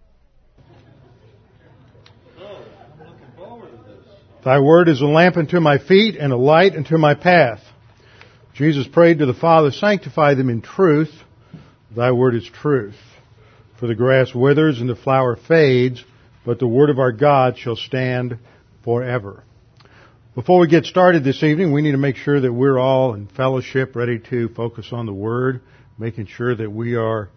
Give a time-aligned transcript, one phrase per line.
[4.44, 7.62] Thy word is a lamp unto my feet and a light unto my path.
[8.54, 11.14] Jesus prayed to the Father, sanctify them in truth.
[11.96, 12.98] Thy word is truth.
[13.79, 16.04] For the grass withers and the flower fades,
[16.46, 18.39] but the word of our God shall stand
[18.84, 19.43] forever.
[20.34, 23.28] Before we get started this evening, we need to make sure that we're all in
[23.28, 25.61] fellowship, ready to focus on the word,
[25.98, 27.29] making sure that we are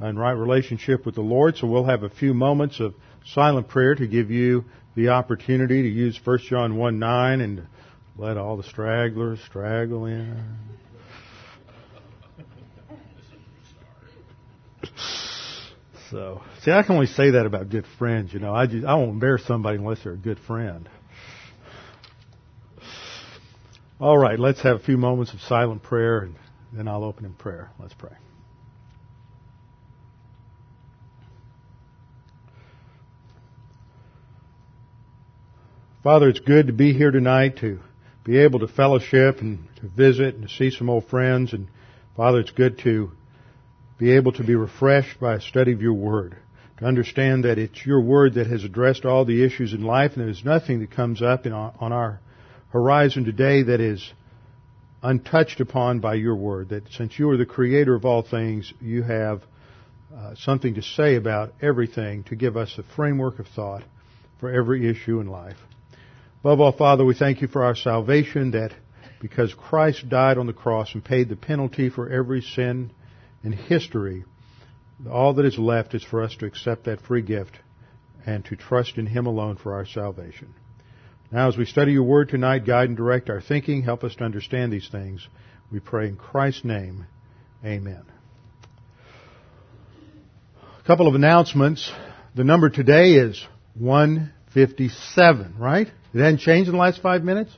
[0.00, 1.56] in right relationship with the Lord.
[1.56, 2.94] So we'll have a few moments of
[3.26, 4.64] silent prayer to give you
[4.96, 7.66] the opportunity to use 1 John 1 9 and
[8.16, 10.44] let all the stragglers straggle in.
[16.14, 18.54] So, see, I can only say that about good friends, you know.
[18.54, 20.88] I just, I won't embarrass somebody unless they're a good friend.
[23.98, 26.36] All right, let's have a few moments of silent prayer and
[26.72, 27.72] then I'll open in prayer.
[27.80, 28.12] Let's pray.
[36.04, 37.80] Father, it's good to be here tonight to
[38.22, 41.52] be able to fellowship and to visit and to see some old friends.
[41.52, 41.66] And
[42.16, 43.10] Father, it's good to
[43.98, 46.36] be able to be refreshed by a study of your word.
[46.78, 50.26] To understand that it's your word that has addressed all the issues in life and
[50.26, 52.20] there's nothing that comes up our, on our
[52.70, 54.12] horizon today that is
[55.02, 56.70] untouched upon by your word.
[56.70, 59.42] That since you are the creator of all things, you have
[60.14, 63.84] uh, something to say about everything to give us a framework of thought
[64.40, 65.56] for every issue in life.
[66.40, 68.72] Above all, Father, we thank you for our salvation that
[69.20, 72.90] because Christ died on the cross and paid the penalty for every sin
[73.44, 74.24] in history,
[75.10, 77.58] all that is left is for us to accept that free gift
[78.26, 80.54] and to trust in Him alone for our salvation.
[81.30, 83.82] Now, as we study your word tonight, guide and direct our thinking.
[83.82, 85.26] Help us to understand these things.
[85.70, 87.06] We pray in Christ's name.
[87.64, 88.02] Amen.
[90.62, 91.90] A couple of announcements.
[92.34, 93.44] The number today is
[93.74, 95.88] 157, right?
[96.12, 97.50] It hadn't changed in the last five minutes?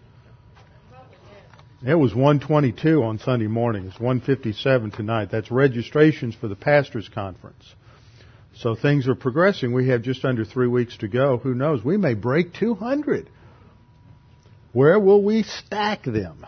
[1.85, 3.87] It was 122 on Sunday morning.
[3.87, 5.29] It's 157 tonight.
[5.31, 7.63] That's registrations for the pastors conference.
[8.55, 9.75] So things are progressing.
[9.75, 11.37] We have just under three weeks to go.
[11.37, 11.85] Who knows?
[11.85, 13.29] We may break 200.
[14.73, 16.47] Where will we stack them?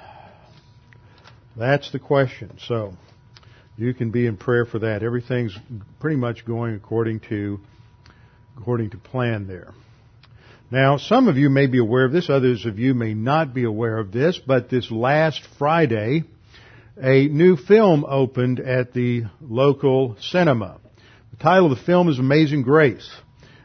[1.55, 2.59] That's the question.
[2.67, 2.95] So
[3.77, 5.03] you can be in prayer for that.
[5.03, 5.57] Everything's
[6.01, 7.61] pretty much going according to
[8.57, 9.75] according to plan there.
[10.71, 13.65] Now, some of you may be aware of this, others of you may not be
[13.65, 16.25] aware of this, but this last Friday,
[17.03, 20.77] a new film opened at the local cinema.
[21.31, 23.09] The title of the film is Amazing Grace,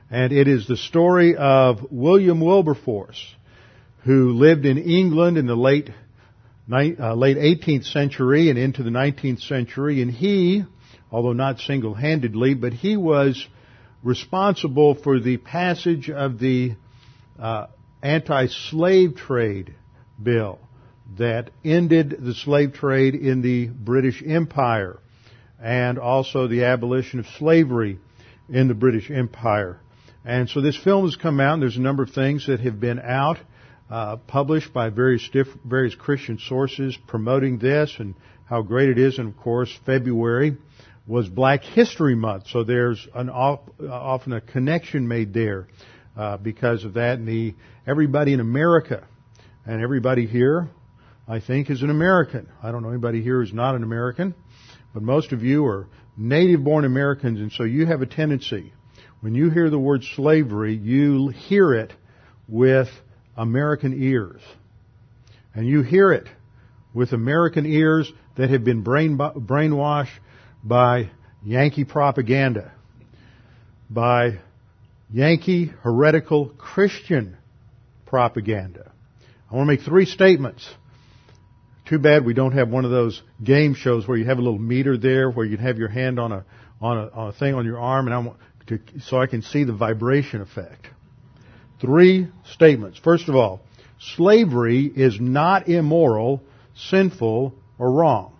[0.09, 3.21] and it is the story of William Wilberforce,
[4.05, 5.89] who lived in England in the late
[6.71, 10.63] uh, late 18th century and into the 19th century, and he,
[11.11, 13.45] although not single-handedly, but he was
[14.03, 16.75] responsible for the passage of the
[17.39, 17.67] uh,
[18.01, 19.73] anti-slave trade
[20.21, 20.59] bill
[21.17, 24.99] that ended the slave trade in the British Empire
[25.61, 27.99] and also the abolition of slavery
[28.49, 29.79] in the British Empire.
[30.25, 32.79] And so this film has come out and there's a number of things that have
[32.79, 33.37] been out,
[33.89, 39.19] uh, published by various diff- various Christian sources promoting this and how great it is.
[39.19, 40.57] And of course, February
[41.05, 45.67] was Black History Month, so there's an off, uh, often a connection made there
[46.17, 47.19] uh, because of that.
[47.19, 47.55] And the
[47.87, 49.05] everybody in America
[49.65, 50.69] and everybody here,
[51.27, 52.49] I think, is an American.
[52.61, 54.35] I don't know anybody here who's not an American,
[54.93, 58.73] but most of you are native-born Americans, and so you have a tendency
[59.23, 61.93] when you hear the word slavery, you hear it
[62.49, 62.89] with
[63.37, 64.41] American ears,
[65.55, 66.27] and you hear it
[66.93, 70.19] with American ears that have been brain, brainwashed
[70.61, 71.09] by
[71.41, 72.73] Yankee propaganda,
[73.89, 74.39] by
[75.13, 77.37] Yankee heretical Christian
[78.07, 78.91] propaganda.
[79.49, 80.67] I want to make three statements.
[81.85, 84.57] Too bad we don't have one of those game shows where you have a little
[84.57, 86.45] meter there where you have your hand on a
[86.81, 89.43] on a, on a thing on your arm and I want to, so I can
[89.43, 90.87] see the vibration effect.
[91.79, 92.97] Three statements.
[92.97, 93.61] First of all,
[94.15, 96.41] slavery is not immoral,
[96.75, 98.35] sinful, or wrong.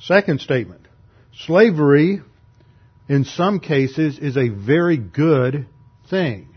[0.00, 0.82] Second statement.
[1.46, 2.20] Slavery
[3.08, 5.66] in some cases is a very good
[6.10, 6.54] thing.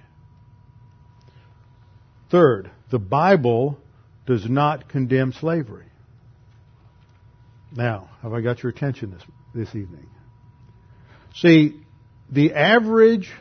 [2.29, 3.77] Third, the Bible
[4.25, 5.85] does not condemn slavery.
[7.73, 10.07] Now, have I got your attention this, this evening?
[11.35, 11.75] See,
[12.29, 13.31] the average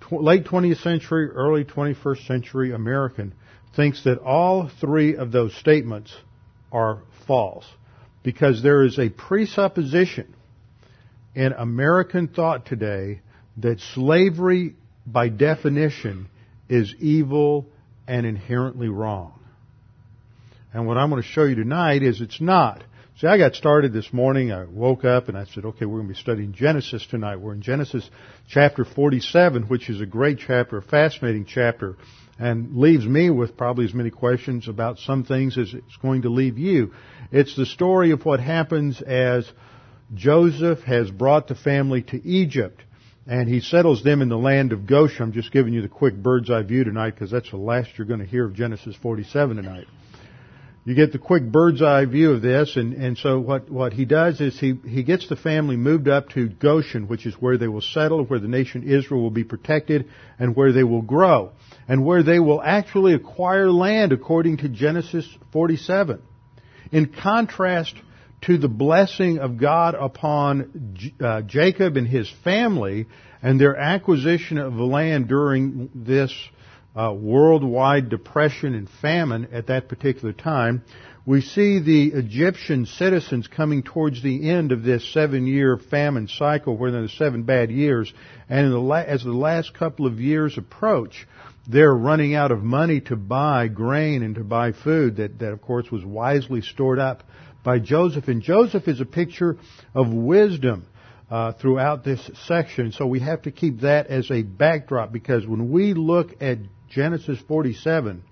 [0.00, 3.34] tw- late 20th century, early 21st century American
[3.74, 6.14] thinks that all three of those statements
[6.70, 7.64] are false
[8.22, 10.34] because there is a presupposition
[11.34, 13.20] in American thought today
[13.58, 14.74] that slavery
[15.06, 16.28] by definition
[16.68, 17.66] is evil
[18.06, 19.34] and inherently wrong.
[20.72, 22.82] And what I'm going to show you tonight is it's not.
[23.20, 24.52] See, I got started this morning.
[24.52, 27.36] I woke up and I said, okay, we're going to be studying Genesis tonight.
[27.36, 28.08] We're in Genesis
[28.48, 31.96] chapter 47, which is a great chapter, a fascinating chapter,
[32.38, 36.30] and leaves me with probably as many questions about some things as it's going to
[36.30, 36.92] leave you.
[37.30, 39.50] It's the story of what happens as
[40.14, 42.82] Joseph has brought the family to Egypt
[43.26, 45.22] and he settles them in the land of Goshen.
[45.22, 48.06] I'm just giving you the quick bird's eye view tonight because that's the last you're
[48.06, 49.86] going to hear of Genesis 47 tonight.
[50.84, 54.06] You get the quick bird's eye view of this, and, and so what, what he
[54.06, 57.68] does is he, he gets the family moved up to Goshen, which is where they
[57.68, 60.08] will settle, where the nation Israel will be protected,
[60.38, 61.52] and where they will grow,
[61.86, 66.22] and where they will actually acquire land according to Genesis 47.
[66.92, 67.94] In contrast
[68.42, 73.06] to the blessing of God upon uh, Jacob and his family
[73.42, 76.32] and their acquisition of the land during this
[76.96, 80.82] uh, worldwide depression and famine at that particular time,
[81.26, 86.90] we see the Egyptian citizens coming towards the end of this seven-year famine cycle, where
[86.90, 88.12] there are seven bad years,
[88.48, 91.28] and the la- as the last couple of years approach,
[91.68, 95.60] they're running out of money to buy grain and to buy food that, that of
[95.60, 97.22] course was wisely stored up
[97.62, 98.28] by Joseph.
[98.28, 99.56] And Joseph is a picture
[99.94, 100.86] of wisdom
[101.30, 102.92] uh, throughout this section.
[102.92, 106.58] So we have to keep that as a backdrop because when we look at
[106.88, 108.24] Genesis 47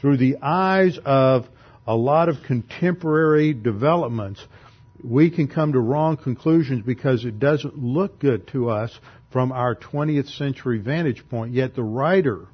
[0.00, 1.46] through the eyes of
[1.86, 4.44] a lot of contemporary developments,
[5.02, 8.98] we can come to wrong conclusions because it doesn't look good to us
[9.32, 11.54] from our 20th century vantage point.
[11.54, 12.48] Yet the writer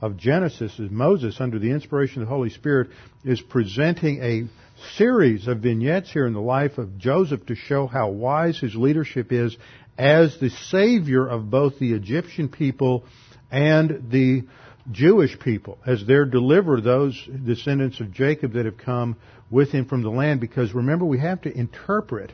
[0.00, 2.90] of Genesis is Moses under the inspiration of the Holy Spirit
[3.24, 4.48] is presenting a
[4.96, 9.32] series of vignettes here in the life of Joseph to show how wise his leadership
[9.32, 9.56] is
[9.98, 13.04] as the savior of both the Egyptian people
[13.50, 14.44] and the
[14.90, 17.14] Jewish people as they're delivered those
[17.44, 19.16] descendants of Jacob that have come
[19.50, 22.32] with him from the land because remember we have to interpret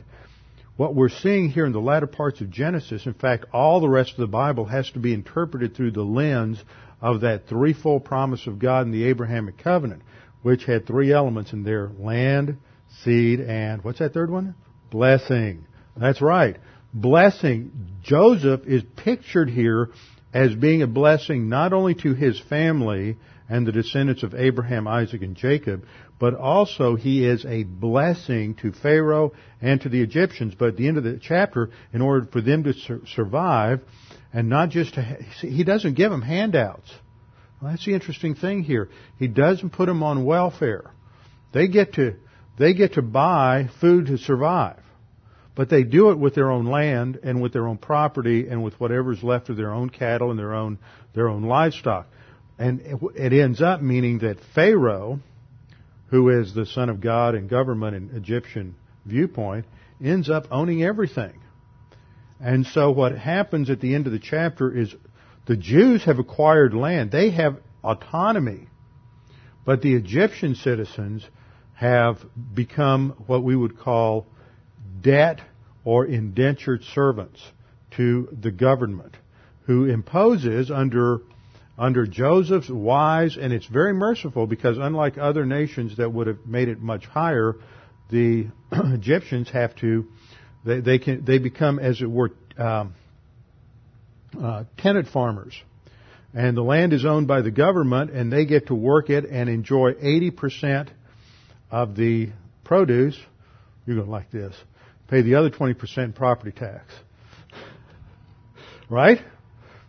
[0.77, 3.05] what we're seeing here in the latter parts of Genesis.
[3.05, 6.63] In fact, all the rest of the Bible has to be interpreted through the lens
[7.01, 10.01] of that threefold promise of God in the Abrahamic covenant
[10.41, 12.57] which had three elements in there land,
[13.03, 14.55] seed, and what's that third one?
[14.89, 15.65] Blessing.
[15.97, 16.57] That's right.
[16.93, 17.71] Blessing.
[18.01, 19.89] Joseph is pictured here
[20.33, 23.17] as being a blessing not only to his family
[23.49, 25.85] and the descendants of Abraham, Isaac, and Jacob,
[26.19, 29.31] but also he is a blessing to Pharaoh
[29.61, 30.53] and to the Egyptians.
[30.57, 33.81] But at the end of the chapter, in order for them to sur- survive,
[34.31, 35.01] and not just to,
[35.41, 36.91] he doesn't give them handouts.
[37.61, 38.89] Well, that's the interesting thing here.
[39.17, 40.91] He doesn't put them on welfare.
[41.51, 42.15] They get to,
[42.57, 44.79] they get to buy food to survive.
[45.55, 48.79] But they do it with their own land and with their own property and with
[48.79, 50.79] whatever's left of their own cattle and their own,
[51.13, 52.07] their own livestock.
[52.57, 52.81] And
[53.15, 55.19] it ends up meaning that Pharaoh,
[56.07, 59.65] who is the son of God and government in Egyptian viewpoint,
[60.01, 61.41] ends up owning everything.
[62.39, 64.95] And so what happens at the end of the chapter is
[65.49, 67.09] the Jews have acquired land.
[67.09, 68.67] They have autonomy.
[69.65, 71.25] But the Egyptian citizens
[71.73, 72.19] have
[72.53, 74.27] become what we would call
[75.01, 75.41] debt
[75.83, 77.41] or indentured servants
[77.97, 79.17] to the government
[79.65, 81.21] who imposes under
[81.79, 86.67] under Joseph's wise and it's very merciful because unlike other nations that would have made
[86.67, 87.55] it much higher,
[88.11, 90.05] the Egyptians have to
[90.63, 92.93] they, they can they become as it were um,
[94.41, 95.53] uh, tenant farmers.
[96.33, 99.49] And the land is owned by the government and they get to work it and
[99.49, 100.89] enjoy 80%
[101.71, 102.29] of the
[102.63, 103.17] produce.
[103.85, 104.55] You're going to like this.
[105.07, 106.85] Pay the other 20% property tax.
[108.89, 109.19] Right?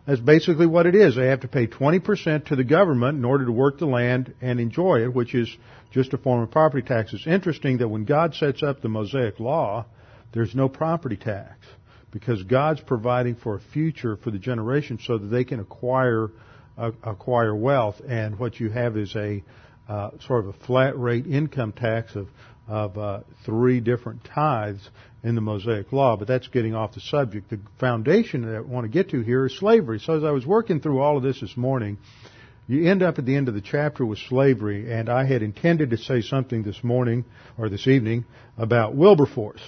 [0.07, 1.15] That's basically what it is.
[1.15, 4.59] They have to pay 20% to the government in order to work the land and
[4.59, 5.49] enjoy it, which is
[5.91, 7.13] just a form of property tax.
[7.13, 9.85] It's interesting that when God sets up the Mosaic Law,
[10.33, 11.55] there's no property tax
[12.11, 16.29] because God's providing for a future for the generation so that they can acquire
[16.77, 18.01] uh, acquire wealth.
[18.07, 19.43] And what you have is a
[19.87, 22.27] uh, sort of a flat rate income tax of
[22.67, 24.87] of uh, three different tithes
[25.23, 26.15] in the Mosaic Law.
[26.15, 27.49] But that's getting off the subject.
[27.49, 29.99] The foundation that I want to get to here is slavery.
[29.99, 31.97] So as I was working through all of this this morning.
[32.67, 35.89] You end up at the end of the chapter with slavery, and I had intended
[35.89, 37.25] to say something this morning
[37.57, 38.23] or this evening
[38.57, 39.61] about Wilberforce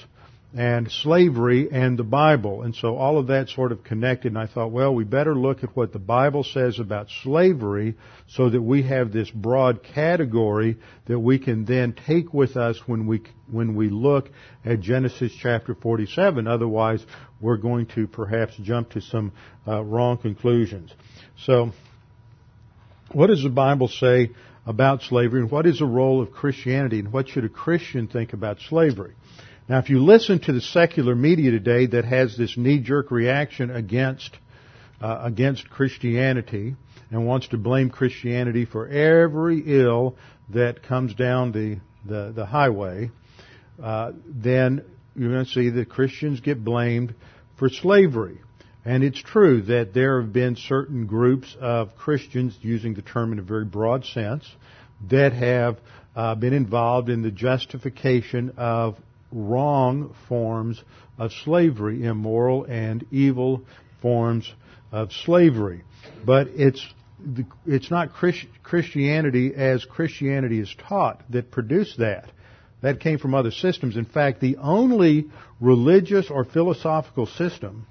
[0.55, 2.61] and slavery and the Bible.
[2.61, 5.63] And so all of that sort of connected and I thought, well, we better look
[5.63, 7.95] at what the Bible says about slavery
[8.27, 13.07] so that we have this broad category that we can then take with us when
[13.07, 14.29] we, when we look
[14.63, 16.47] at Genesis chapter 47.
[16.47, 17.03] Otherwise,
[17.41, 19.31] we're going to perhaps jump to some
[19.67, 20.93] uh, wrong conclusions.
[21.37, 21.71] So,
[23.11, 24.31] what does the Bible say
[24.65, 28.33] about slavery and what is the role of Christianity and what should a Christian think
[28.33, 29.13] about slavery?
[29.73, 34.37] Now, if you listen to the secular media today that has this knee-jerk reaction against
[35.01, 36.75] uh, against Christianity
[37.09, 40.15] and wants to blame Christianity for every ill
[40.49, 43.09] that comes down the the, the highway,
[43.81, 47.15] uh, then you're going to see that Christians get blamed
[47.57, 48.41] for slavery.
[48.85, 53.39] And it's true that there have been certain groups of Christians, using the term in
[53.39, 54.47] a very broad sense,
[55.09, 55.79] that have
[56.15, 58.97] uh, been involved in the justification of
[59.33, 60.81] wrong forms
[61.17, 63.65] of slavery, immoral and evil
[64.01, 64.51] forms
[64.91, 65.83] of slavery.
[66.25, 66.85] But it's
[67.65, 68.11] it's not
[68.63, 72.29] Christianity as Christianity is taught that produced that.
[72.81, 73.95] That came from other systems.
[73.95, 75.29] In fact, the only
[75.61, 77.87] religious or philosophical system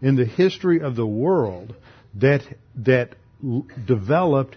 [0.00, 1.74] in the history of the world
[2.14, 2.42] that
[2.76, 3.16] that
[3.86, 4.56] developed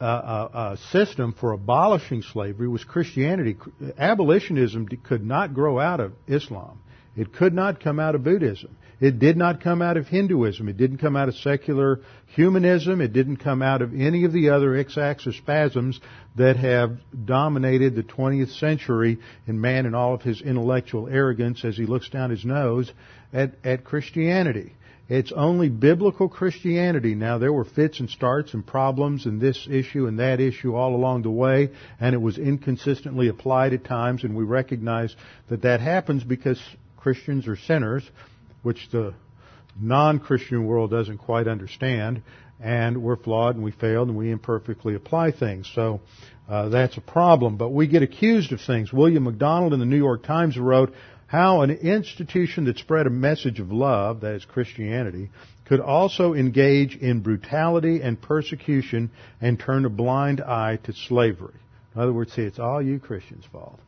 [0.00, 3.56] a, a, system for abolishing slavery was Christianity.
[3.98, 6.80] Abolitionism could not grow out of Islam.
[7.16, 8.76] It could not come out of Buddhism.
[9.00, 10.68] It did not come out of Hinduism.
[10.68, 13.00] It didn't come out of secular humanism.
[13.00, 16.00] It didn't come out of any of the other X-axis spasms
[16.36, 21.76] that have dominated the 20th century in man and all of his intellectual arrogance as
[21.76, 22.92] he looks down his nose
[23.32, 24.72] at, at Christianity.
[25.08, 27.14] It's only biblical Christianity.
[27.14, 30.94] Now there were fits and starts and problems and this issue and that issue all
[30.94, 31.70] along the way,
[32.00, 35.14] and it was inconsistently applied at times, and we recognize
[35.50, 36.60] that that happens because
[36.96, 38.02] Christians are sinners,
[38.62, 39.12] which the
[39.78, 42.22] non-Christian world doesn't quite understand,
[42.60, 45.70] and we're flawed and we failed and we imperfectly apply things.
[45.74, 46.00] So
[46.48, 47.56] uh, that's a problem.
[47.56, 48.92] But we get accused of things.
[48.92, 50.94] William MacDonald in the New York Times wrote,
[51.34, 55.30] how an institution that spread a message of love, that is Christianity,
[55.64, 59.10] could also engage in brutality and persecution
[59.40, 61.56] and turn a blind eye to slavery.
[61.92, 63.80] In other words, see, it's all you Christians' fault.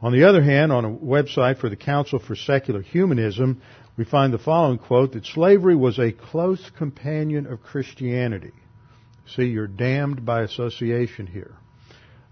[0.00, 3.60] On the other hand, on a website for the Council for Secular Humanism,
[3.98, 8.52] we find the following quote that slavery was a close companion of Christianity.
[9.36, 11.59] See, you're damned by association here.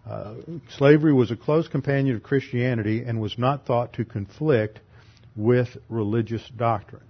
[0.07, 0.35] Uh,
[0.77, 4.81] slavery was a close companion of Christianity and was not thought to conflict
[5.37, 7.05] with religious doctrines.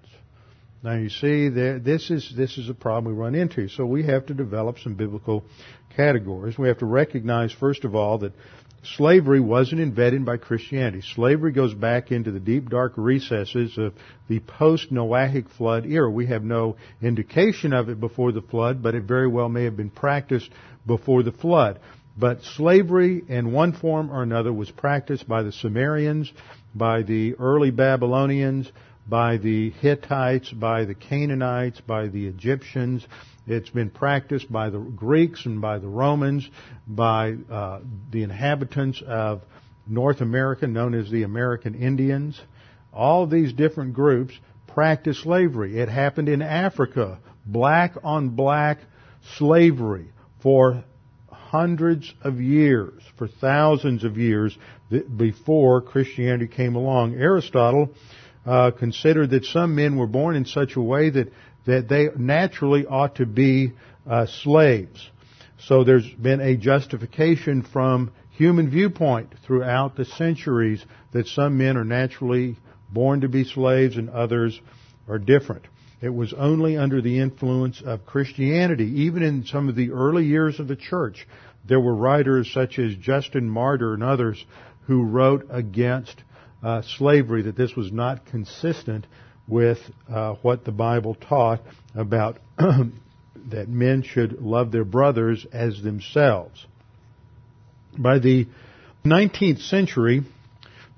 [0.82, 3.68] Now you see, there, this is this is a problem we run into.
[3.68, 5.44] So we have to develop some biblical
[5.96, 6.56] categories.
[6.56, 8.32] We have to recognize, first of all, that
[8.96, 11.02] slavery wasn't invented by Christianity.
[11.14, 13.94] Slavery goes back into the deep, dark recesses of
[14.28, 16.08] the post-Noahic flood era.
[16.08, 19.76] We have no indication of it before the flood, but it very well may have
[19.76, 20.50] been practiced
[20.86, 21.80] before the flood.
[22.18, 26.32] But slavery in one form or another was practiced by the Sumerians,
[26.74, 28.72] by the early Babylonians,
[29.08, 33.06] by the Hittites, by the Canaanites, by the Egyptians.
[33.46, 36.48] It's been practiced by the Greeks and by the Romans,
[36.88, 39.42] by uh, the inhabitants of
[39.86, 42.38] North America, known as the American Indians.
[42.92, 44.34] All these different groups
[44.66, 45.78] practiced slavery.
[45.78, 48.80] It happened in Africa, black on black
[49.36, 50.10] slavery
[50.42, 50.84] for
[51.50, 54.56] hundreds of years, for thousands of years
[55.16, 57.14] before Christianity came along.
[57.14, 57.90] Aristotle
[58.46, 61.32] uh, considered that some men were born in such a way that
[61.68, 63.72] that they naturally ought to be
[64.08, 65.10] uh, slaves.
[65.58, 71.84] So there's been a justification from human viewpoint throughout the centuries that some men are
[71.84, 72.56] naturally
[72.90, 74.58] born to be slaves and others
[75.08, 75.66] are different.
[76.00, 80.60] It was only under the influence of Christianity, even in some of the early years
[80.60, 81.26] of the church,
[81.66, 84.44] there were writers such as Justin Martyr and others
[84.86, 86.22] who wrote against
[86.62, 89.06] uh, slavery, that this was not consistent
[89.46, 89.78] with
[90.10, 91.60] uh, what the Bible taught
[91.94, 96.64] about that men should love their brothers as themselves.
[97.96, 98.46] By the
[99.04, 100.22] 19th century,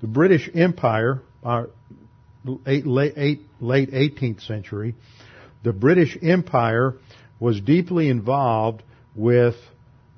[0.01, 1.21] the British Empire,
[2.47, 4.95] uh, late, late, late 18th century,
[5.63, 6.95] the British Empire
[7.39, 8.83] was deeply involved
[9.15, 9.55] with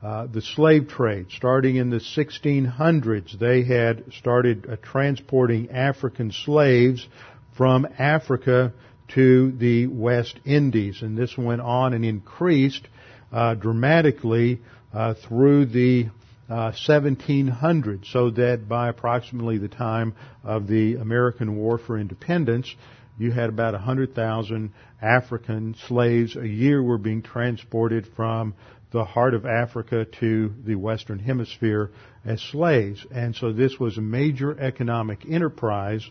[0.01, 1.27] uh, the slave trade.
[1.32, 7.08] Starting in the 1600s, they had started uh, transporting African slaves
[7.56, 8.74] from Africa
[9.15, 12.88] to the West Indies, and this went on and increased
[13.32, 14.60] uh, dramatically
[14.94, 16.08] uh, through the
[16.50, 22.73] uh, 1700, so that by approximately the time of the American War for Independence,
[23.17, 28.55] you had about 100,000 African slaves a year were being transported from
[28.91, 31.91] the heart of Africa to the Western Hemisphere
[32.25, 33.05] as slaves.
[33.12, 36.07] And so this was a major economic enterprise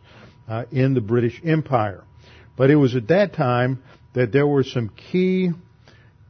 [0.49, 2.05] uh, in the British Empire.
[2.57, 3.83] But it was at that time
[4.15, 5.51] that there were some key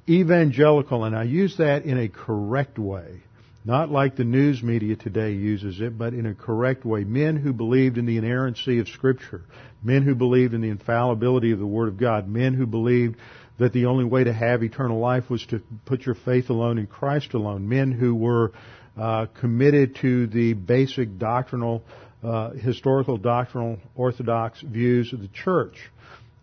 [0.09, 3.23] evangelical, and I use that in a correct way,
[3.65, 7.05] not like the news media today uses it, but in a correct way.
[7.05, 9.43] Men who believed in the inerrancy of Scripture,
[9.83, 13.17] men who believed in the infallibility of the Word of God, men who believed
[13.59, 16.87] that the only way to have eternal life was to put your faith alone in
[16.87, 18.53] Christ alone, men who were
[18.97, 21.83] uh, committed to the basic doctrinal,
[22.23, 25.77] uh, historical doctrinal orthodox views of the church.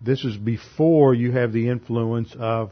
[0.01, 2.71] This is before you have the influence of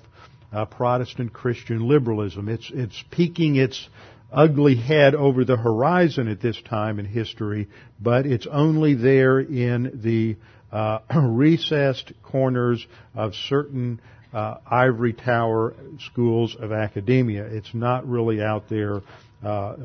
[0.54, 2.48] uh, Protestant Christian liberalism.
[2.48, 3.90] It's it's peeking its
[4.32, 7.68] ugly head over the horizon at this time in history,
[8.00, 10.36] but it's only there in the
[10.72, 14.02] uh, recessed corners of certain
[14.34, 15.74] uh, ivory tower
[16.12, 17.46] schools of academia.
[17.46, 19.02] It's not really out there
[19.44, 19.76] uh,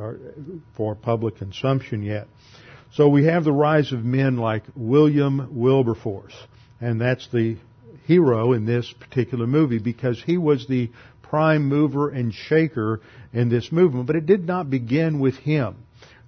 [0.77, 2.27] for public consumption yet.
[2.95, 6.35] So we have the rise of men like William Wilberforce,
[6.81, 7.57] and that's the
[8.07, 10.91] hero in this particular movie because he was the
[11.33, 13.01] prime mover and shaker
[13.33, 14.07] in this movement.
[14.07, 15.77] But it did not begin with him.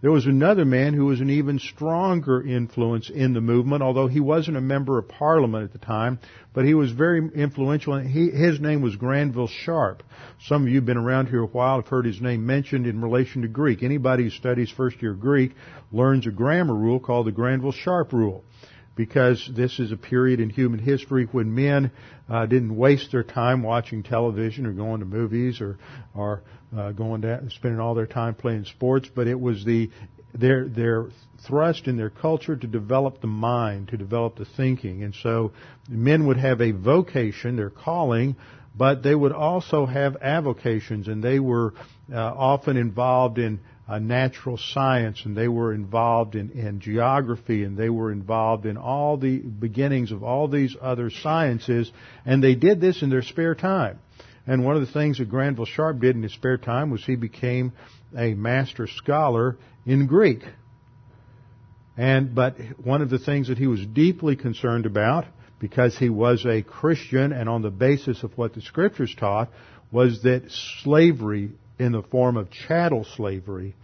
[0.00, 4.20] There was another man who was an even stronger influence in the movement, although he
[4.20, 6.20] wasn't a member of parliament at the time,
[6.54, 7.98] but he was very influential.
[7.98, 10.02] He, his name was Granville Sharp.
[10.46, 13.02] Some of you have been around here a while have heard his name mentioned in
[13.02, 13.82] relation to Greek.
[13.82, 15.52] Anybody who studies first year Greek
[15.92, 18.42] learns a grammar rule called the Granville Sharp rule
[18.96, 21.90] because this is a period in human history when men
[22.28, 25.78] uh, didn't waste their time watching television or going to movies or
[26.14, 26.42] or
[26.76, 29.90] uh, going to spending all their time playing sports, but it was the
[30.32, 31.08] their their
[31.46, 35.52] thrust in their culture to develop the mind, to develop the thinking, and so
[35.88, 38.34] men would have a vocation, their calling,
[38.76, 41.74] but they would also have avocations, and they were
[42.12, 47.76] uh, often involved in uh, natural science and they were involved in, in geography and
[47.76, 51.90] they were involved in all the beginnings of all these other sciences
[52.24, 53.98] and they did this in their spare time.
[54.46, 57.16] And one of the things that Granville Sharp did in his spare time was he
[57.16, 57.72] became
[58.16, 60.42] a master scholar in Greek.
[61.96, 65.26] And, but one of the things that he was deeply concerned about,
[65.60, 69.50] because he was a Christian and on the basis of what the scriptures taught,
[69.92, 70.50] was that
[70.82, 73.74] slavery in the form of chattel slavery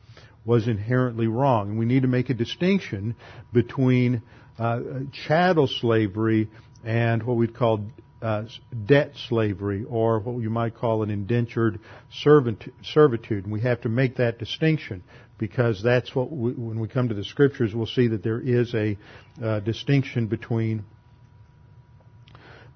[0.44, 1.70] was inherently wrong.
[1.70, 3.14] And we need to make a distinction
[3.52, 4.22] between
[4.58, 4.80] uh,
[5.26, 6.48] chattel slavery
[6.84, 7.86] and what we'd call
[8.22, 8.44] uh,
[8.86, 13.44] debt slavery, or what you might call an indentured servitude.
[13.44, 15.02] And we have to make that distinction
[15.38, 18.74] because that's what, we, when we come to the scriptures, we'll see that there is
[18.74, 18.98] a
[19.42, 20.84] uh, distinction between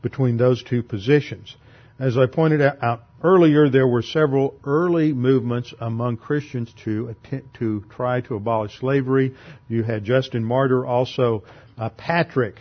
[0.02, 1.56] between those two positions.
[1.98, 7.82] As I pointed out earlier, there were several early movements among Christians to attempt, to
[7.90, 9.34] try to abolish slavery.
[9.68, 11.42] You had Justin Martyr, also
[11.78, 12.56] uh, Patrick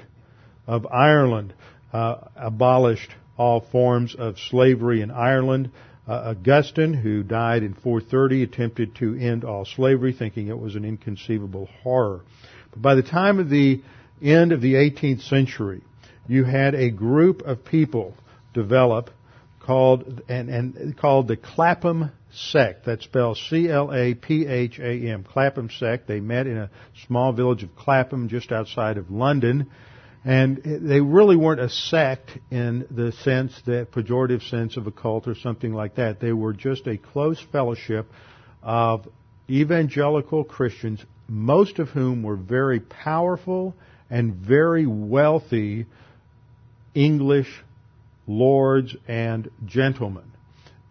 [0.65, 1.53] of Ireland
[1.91, 5.69] uh, abolished all forms of slavery in Ireland.
[6.07, 10.85] Uh, Augustine, who died in 430, attempted to end all slavery, thinking it was an
[10.85, 12.21] inconceivable horror.
[12.71, 13.81] But by the time of the
[14.21, 15.81] end of the 18th century,
[16.27, 18.15] you had a group of people
[18.53, 19.09] develop
[19.63, 22.85] called and, and called the Clapham sect.
[22.85, 25.23] That's spelled C-L-A-P-H-A-M.
[25.23, 26.07] Clapham sect.
[26.07, 26.69] They met in a
[27.07, 29.69] small village of Clapham, just outside of London,
[30.25, 35.27] and they really weren't a sect in the sense that pejorative sense of a cult
[35.27, 36.19] or something like that.
[36.19, 38.09] They were just a close fellowship
[38.61, 39.07] of
[39.49, 43.75] evangelical Christians, most of whom were very powerful
[44.09, 45.85] and very wealthy
[46.93, 47.63] English
[48.27, 50.31] lords and gentlemen.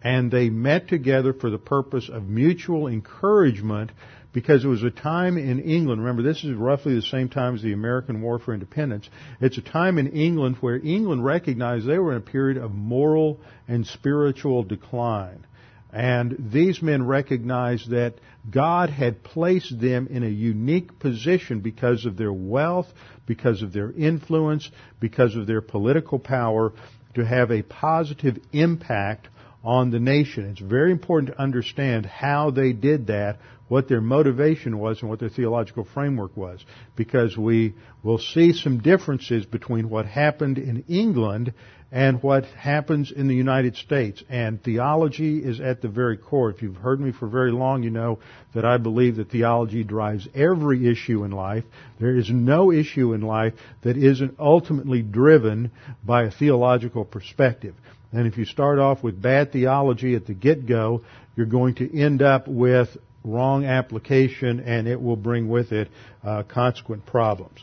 [0.01, 3.91] And they met together for the purpose of mutual encouragement
[4.33, 7.61] because it was a time in England, remember this is roughly the same time as
[7.61, 9.07] the American War for Independence,
[9.39, 13.39] it's a time in England where England recognized they were in a period of moral
[13.67, 15.45] and spiritual decline.
[15.91, 18.15] And these men recognized that
[18.49, 22.87] God had placed them in a unique position because of their wealth,
[23.27, 24.69] because of their influence,
[24.99, 26.73] because of their political power,
[27.15, 29.27] to have a positive impact
[29.63, 30.49] on the nation.
[30.49, 33.39] It's very important to understand how they did that,
[33.73, 36.63] what their motivation was, and what their theological framework was.
[36.95, 41.55] Because we will see some differences between what happened in England
[41.91, 44.23] and what happens in the United States.
[44.29, 46.51] And theology is at the very core.
[46.51, 48.19] If you've heard me for very long, you know
[48.53, 51.63] that I believe that theology drives every issue in life.
[51.99, 55.71] There is no issue in life that isn't ultimately driven
[56.05, 57.73] by a theological perspective.
[58.11, 61.03] And if you start off with bad theology at the get-go,
[61.35, 65.89] you're going to end up with wrong application and it will bring with it
[66.23, 67.59] uh, consequent problems.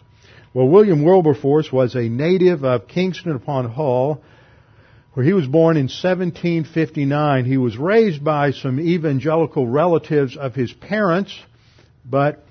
[0.52, 4.20] Well, William Wilberforce was a native of Kingston upon Hull,
[5.14, 7.44] where he was born in 1759.
[7.44, 11.38] He was raised by some evangelical relatives of his parents,
[12.04, 12.44] but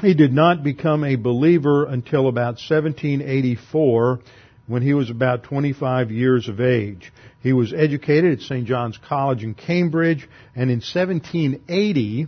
[0.00, 4.20] he did not become a believer until about 1784
[4.66, 7.12] when he was about 25 years of age.
[7.42, 8.66] He was educated at St.
[8.66, 12.26] John's College in Cambridge, and in 1780,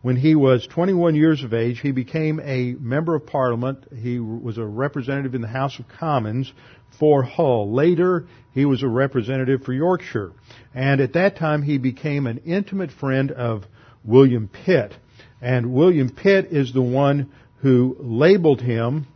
[0.00, 3.84] when he was 21 years of age, he became a member of parliament.
[3.94, 6.50] He was a representative in the House of Commons
[6.98, 7.72] for Hull.
[7.74, 10.32] Later, he was a representative for Yorkshire.
[10.74, 13.64] And at that time, he became an intimate friend of
[14.02, 14.94] William Pitt.
[15.42, 17.30] And William Pitt is the one
[17.60, 19.06] who labeled him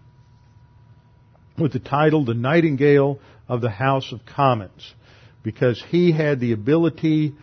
[1.56, 3.18] with the title The Nightingale
[3.48, 4.94] of the House of Commons
[5.42, 7.34] because he had the ability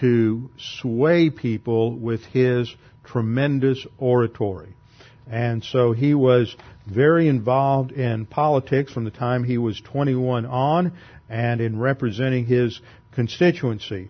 [0.00, 2.72] to sway people with his
[3.04, 4.74] tremendous oratory.
[5.30, 6.54] And so he was
[6.86, 10.92] very involved in politics from the time he was 21 on
[11.28, 12.80] and in representing his
[13.12, 14.08] constituency.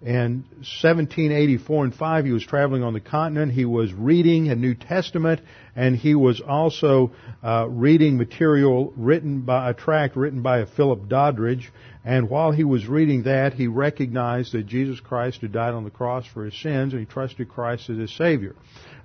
[0.00, 3.52] In 1784 and 5, he was traveling on the continent.
[3.52, 5.40] He was reading a New Testament,
[5.78, 11.08] and he was also uh, reading material written by a tract written by a Philip
[11.08, 11.70] Doddridge.
[12.04, 15.90] And while he was reading that, he recognized that Jesus Christ had died on the
[15.90, 18.56] cross for his sins, and he trusted Christ as his Savior.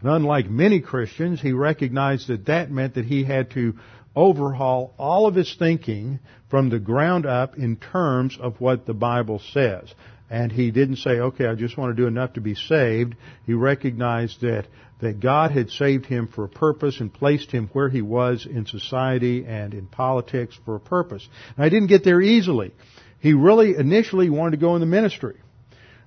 [0.01, 3.75] And unlike many Christians, he recognized that that meant that he had to
[4.15, 9.39] overhaul all of his thinking from the ground up in terms of what the Bible
[9.53, 9.93] says.
[10.27, 13.15] And he didn't say, okay, I just want to do enough to be saved.
[13.45, 14.65] He recognized that,
[15.04, 18.66] that God had saved him for a purpose and placed him where he was in
[18.66, 21.28] society and in politics for a purpose.
[21.58, 22.74] I didn't get there easily.
[23.20, 25.36] He really initially wanted to go in the ministry.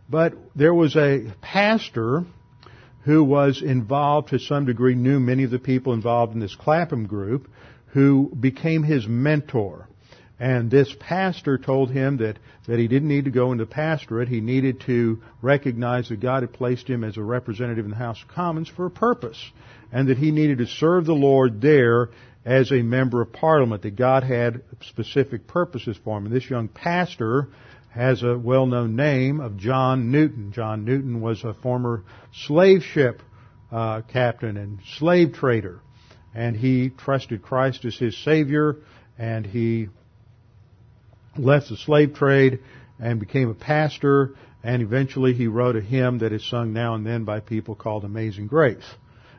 [0.09, 2.25] But there was a pastor
[3.05, 7.07] who was involved to some degree, knew many of the people involved in this Clapham
[7.07, 7.51] group,
[7.89, 9.89] who became his mentor.
[10.39, 14.29] And this pastor told him that, that he didn't need to go into pastorate.
[14.29, 18.21] He needed to recognize that God had placed him as a representative in the House
[18.23, 19.43] of Commons for a purpose.
[19.93, 22.11] And that he needed to serve the Lord there
[22.45, 23.83] as a member of Parliament.
[23.83, 26.27] That God had specific purposes for him.
[26.27, 27.49] And this young pastor
[27.89, 30.53] has a well-known name of John Newton.
[30.53, 32.05] John Newton was a former
[32.45, 33.23] slave ship
[33.73, 35.81] uh, captain and slave trader.
[36.35, 38.77] And he trusted Christ as his Savior
[39.19, 39.89] and he
[41.39, 42.61] left the slave trade
[42.99, 47.07] and became a pastor, and eventually he wrote a hymn that is sung now and
[47.07, 48.85] then by people called Amazing Grace.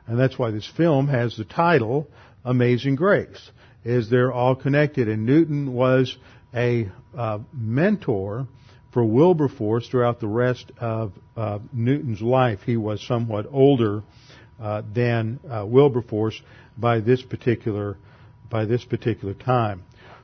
[0.06, 2.08] And that's why this film has the title
[2.46, 3.52] Amazing Grace,
[3.84, 5.08] is they're all connected.
[5.08, 6.16] And Newton was
[6.54, 8.48] a uh, mentor
[8.94, 12.62] for Wilberforce throughout the rest of uh, Newton's life.
[12.66, 14.04] He was somewhat older
[14.60, 16.42] uh, than uh, Wilberforce
[16.78, 17.98] by this particular
[18.50, 19.84] by this particular time.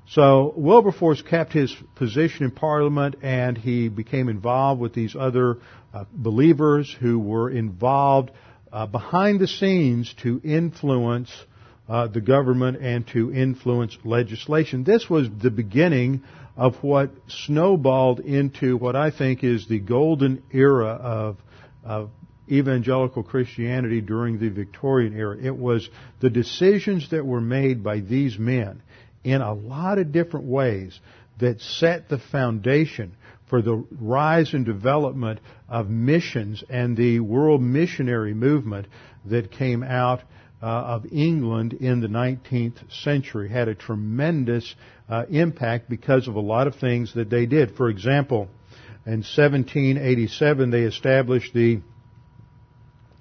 [0.09, 5.57] So Wilberforce kept his position in Parliament and he became involved with these other
[5.93, 8.31] uh, believers who were involved
[8.71, 11.31] uh, behind the scenes to influence
[11.87, 14.83] uh, the government and to influence legislation.
[14.83, 16.23] This was the beginning
[16.55, 21.37] of what snowballed into what I think is the golden era of,
[21.83, 22.09] of
[22.51, 25.37] evangelical Christianity during the Victorian era.
[25.41, 25.89] It was
[26.19, 28.81] the decisions that were made by these men
[29.23, 30.99] in a lot of different ways
[31.39, 33.15] that set the foundation
[33.49, 38.87] for the rise and development of missions and the world missionary movement
[39.25, 40.21] that came out
[40.61, 44.75] uh, of England in the 19th century had a tremendous
[45.09, 47.75] uh, impact because of a lot of things that they did.
[47.75, 48.47] For example,
[49.05, 51.81] in 1787 they established the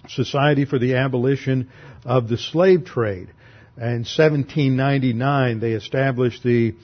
[0.09, 1.71] Society for the Abolition
[2.05, 3.29] of the Slave Trade.
[3.77, 6.75] In 1799, they established the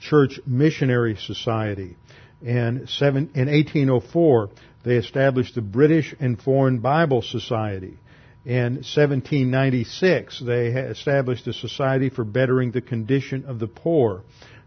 [0.00, 1.96] Church Missionary Society.
[2.40, 4.50] In, seven, in 1804,
[4.84, 7.98] they established the British and Foreign Bible Society.
[8.46, 14.22] In 1796, they established the Society for Bettering the Condition of the Poor.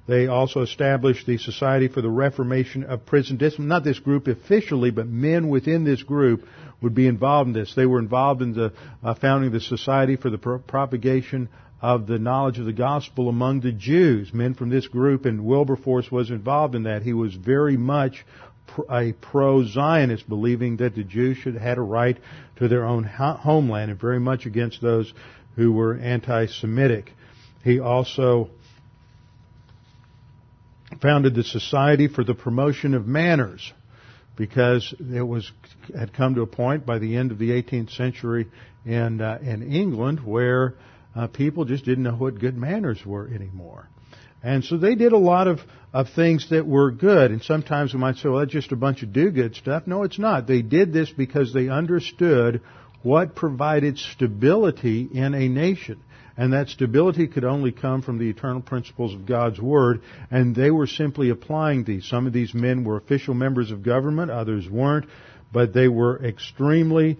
[0.07, 3.69] They also established the Society for the Reformation of Prison Discipline.
[3.69, 6.45] Not this group officially, but men within this group
[6.81, 7.73] would be involved in this.
[7.73, 11.49] They were involved in the uh, founding the Society for the Pro- Propagation
[11.81, 14.33] of the knowledge of the gospel among the Jews.
[14.33, 17.01] Men from this group, and Wilberforce was involved in that.
[17.01, 18.23] He was very much
[18.89, 22.17] a pro-Zionist, believing that the Jews should had a right
[22.57, 25.11] to their own homeland, and very much against those
[25.55, 27.11] who were anti-Semitic.
[27.63, 28.49] He also
[31.01, 33.73] founded the Society for the Promotion of Manners
[34.35, 35.51] because it was
[35.97, 38.47] had come to a point by the end of the 18th century
[38.85, 40.75] in uh, in England where
[41.15, 43.87] uh, people just didn't know what good manners were anymore.
[44.43, 45.59] And so they did a lot of,
[45.93, 47.31] of things that were good.
[47.31, 49.83] And sometimes we might say, well, that's just a bunch of do-good stuff.
[49.85, 50.47] No, it's not.
[50.47, 52.61] They did this because they understood
[53.03, 56.01] what provided stability in a nation.
[56.37, 60.71] And that stability could only come from the eternal principles of God's Word, and they
[60.71, 62.07] were simply applying these.
[62.07, 65.07] Some of these men were official members of government, others weren't,
[65.51, 67.17] but they were extremely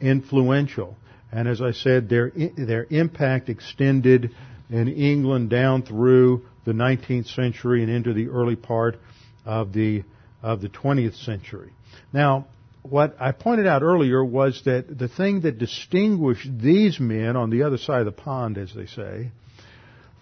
[0.00, 0.96] influential.
[1.36, 4.34] And as I said, their, their impact extended
[4.70, 8.96] in England down through the 19th century and into the early part
[9.44, 10.02] of the,
[10.42, 11.72] of the 20th century.
[12.10, 12.46] Now,
[12.80, 17.64] what I pointed out earlier was that the thing that distinguished these men on the
[17.64, 19.30] other side of the pond, as they say,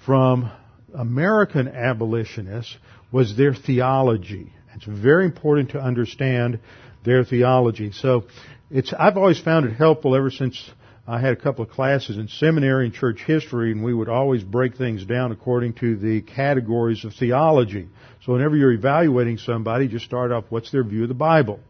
[0.05, 0.51] from
[0.93, 2.77] American abolitionists
[3.13, 4.53] was their theology.
[4.75, 6.59] It's very important to understand
[7.05, 7.93] their theology.
[7.93, 8.25] So
[8.69, 10.73] it's, I've always found it helpful ever since
[11.07, 14.43] I had a couple of classes in seminary and church history and we would always
[14.43, 17.89] break things down according to the categories of theology.
[18.25, 21.61] So whenever you're evaluating somebody, just start off, what's their view of the Bible?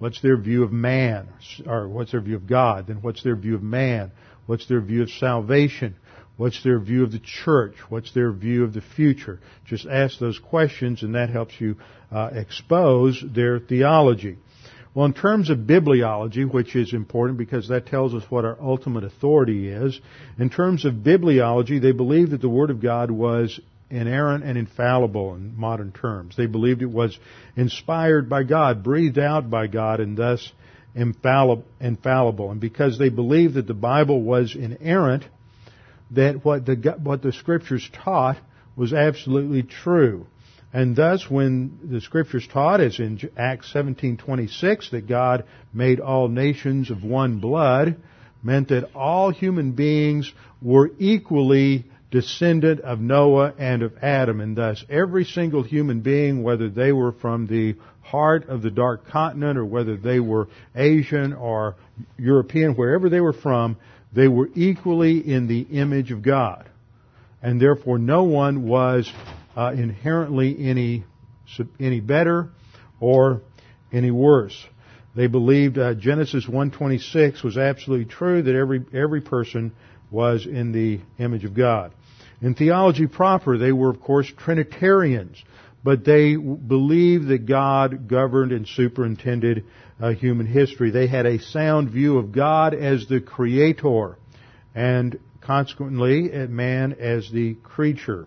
[0.00, 1.28] What's their view of man?
[1.64, 2.88] Or what's their view of God?
[2.88, 4.10] Then what's their view of man?
[4.46, 5.94] What's their view of salvation?
[6.36, 7.76] What's their view of the church?
[7.88, 9.38] What's their view of the future?
[9.64, 11.76] Just ask those questions and that helps you
[12.10, 14.38] uh, expose their theology.
[14.96, 19.04] Well, in terms of bibliology, which is important because that tells us what our ultimate
[19.04, 20.00] authority is,
[20.38, 25.34] in terms of bibliology, they believed that the Word of God was inerrant and infallible
[25.34, 26.34] in modern terms.
[26.34, 27.18] They believed it was
[27.56, 30.50] inspired by God, breathed out by God, and thus
[30.94, 32.50] infallible.
[32.50, 35.24] And because they believed that the Bible was inerrant,
[36.12, 38.38] that what the, what the scriptures taught
[38.76, 40.26] was absolutely true.
[40.72, 46.90] And thus, when the scriptures taught, as in Acts 17:26, that God made all nations
[46.90, 47.96] of one blood,
[48.42, 54.84] meant that all human beings were equally descendant of Noah and of Adam, and thus
[54.88, 59.64] every single human being, whether they were from the heart of the dark continent or
[59.64, 61.74] whether they were Asian or
[62.16, 63.76] European, wherever they were from,
[64.12, 66.68] they were equally in the image of God.
[67.42, 69.12] And therefore no one was
[69.56, 71.04] uh, inherently any,
[71.80, 72.50] any better
[73.00, 73.42] or
[73.92, 74.66] any worse.
[75.14, 79.72] They believed uh, Genesis 1:26 was absolutely true that every every person
[80.10, 81.92] was in the image of God.
[82.42, 85.42] In theology proper, they were of course Trinitarians,
[85.82, 89.64] but they believed that God governed and superintended
[89.98, 90.90] uh, human history.
[90.90, 94.18] They had a sound view of God as the creator
[94.74, 98.26] and consequently man as the creature.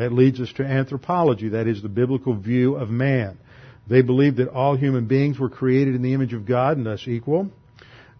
[0.00, 3.36] That leads us to anthropology, that is the biblical view of man.
[3.86, 7.06] They believed that all human beings were created in the image of God and thus
[7.06, 7.50] equal.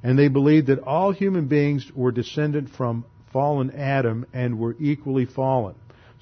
[0.02, 5.24] And they believed that all human beings were descended from fallen Adam and were equally
[5.24, 5.74] fallen.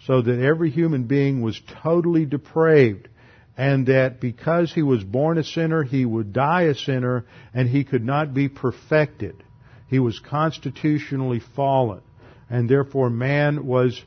[0.07, 3.09] So that every human being was totally depraved
[3.57, 7.83] and that because he was born a sinner, he would die a sinner and he
[7.83, 9.43] could not be perfected.
[9.89, 12.03] He was constitutionally fallen
[12.49, 14.01] and therefore man was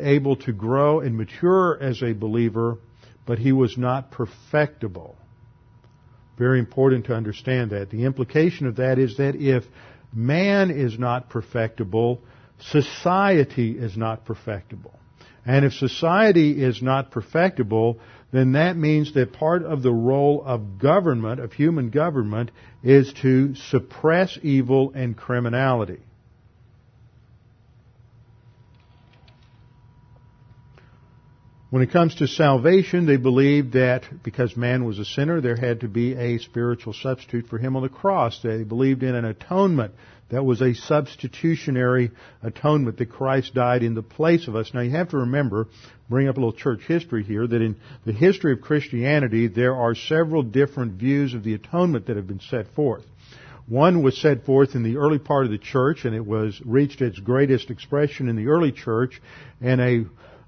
[0.00, 2.78] able to grow and mature as a believer,
[3.26, 5.16] but he was not perfectible.
[6.38, 7.90] Very important to understand that.
[7.90, 9.64] The implication of that is that if
[10.12, 12.20] man is not perfectible,
[12.58, 14.94] society is not perfectible.
[15.44, 18.00] And if society is not perfectible,
[18.32, 22.50] then that means that part of the role of government, of human government,
[22.82, 26.00] is to suppress evil and criminality.
[31.68, 35.80] When it comes to salvation, they believed that because man was a sinner, there had
[35.80, 38.40] to be a spiritual substitute for him on the cross.
[38.40, 39.92] They believed in an atonement
[40.28, 44.72] that was a substitutionary atonement that Christ died in the place of us.
[44.72, 45.66] Now you have to remember,
[46.08, 47.74] bring up a little church history here, that in
[48.04, 52.40] the history of Christianity, there are several different views of the atonement that have been
[52.48, 53.04] set forth.
[53.66, 57.02] One was set forth in the early part of the church, and it was reached
[57.02, 59.20] its greatest expression in the early church,
[59.60, 60.04] and a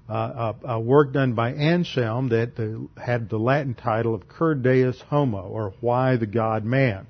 [0.09, 2.57] uh, a, a, work done by Anselm that
[2.97, 7.05] had the Latin title of Cur Deus Homo, or Why the God Man.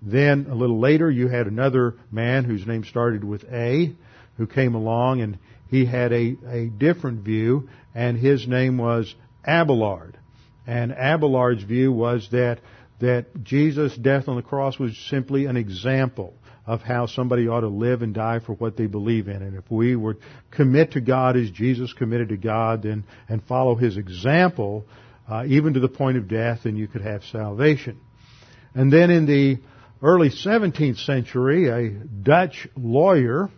[0.00, 3.94] Then a little later, you had another man whose name started with A,
[4.36, 5.38] who came along and
[5.68, 9.14] he had a, a different view, and his name was
[9.46, 10.18] Abelard.
[10.66, 12.60] And Abelard's view was that
[13.00, 16.34] that Jesus' death on the cross was simply an example
[16.70, 19.42] of how somebody ought to live and die for what they believe in.
[19.42, 20.18] And if we would
[20.52, 24.84] commit to God as Jesus committed to God, then and follow His example,
[25.28, 27.98] uh, even to the point of death, then you could have salvation.
[28.72, 29.58] And then in the
[30.00, 33.50] early 17th century, a Dutch lawyer,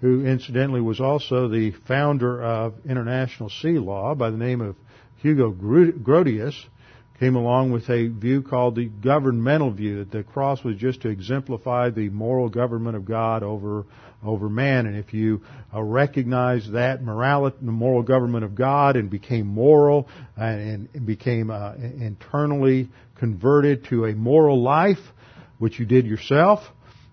[0.00, 4.76] who incidentally was also the founder of international sea law by the name of
[5.16, 6.54] Hugo Grotius,
[7.18, 11.08] came along with a view called the governmental view that the cross was just to
[11.08, 13.84] exemplify the moral government of God over
[14.24, 14.86] over man.
[14.86, 15.42] And if you
[15.74, 21.50] uh, recognize that morality the moral government of God and became moral and, and became
[21.50, 24.98] uh, internally converted to a moral life
[25.58, 26.60] which you did yourself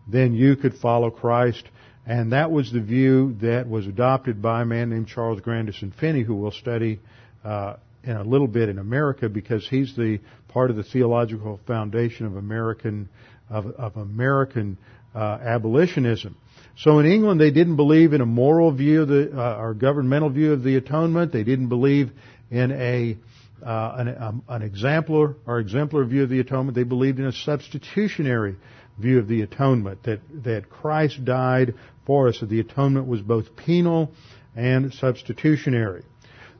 [0.07, 1.63] then you could follow Christ.
[2.05, 6.23] And that was the view that was adopted by a man named Charles Grandison Finney
[6.23, 6.99] who we'll study
[7.43, 12.25] uh, in a little bit in America because he's the part of the theological foundation
[12.25, 13.09] of American
[13.49, 14.77] of, of American
[15.15, 16.35] uh, abolitionism.
[16.77, 20.29] So in England, they didn't believe in a moral view of the uh, or governmental
[20.29, 21.31] view of the atonement.
[21.31, 22.11] They didn't believe
[22.49, 23.17] in a
[23.63, 26.75] uh, an, um, an exemplar or exemplar view of the atonement.
[26.75, 28.55] They believed in a substitutionary
[28.97, 32.39] view of the atonement that that Christ died for us.
[32.39, 34.11] That the atonement was both penal
[34.55, 36.03] and substitutionary.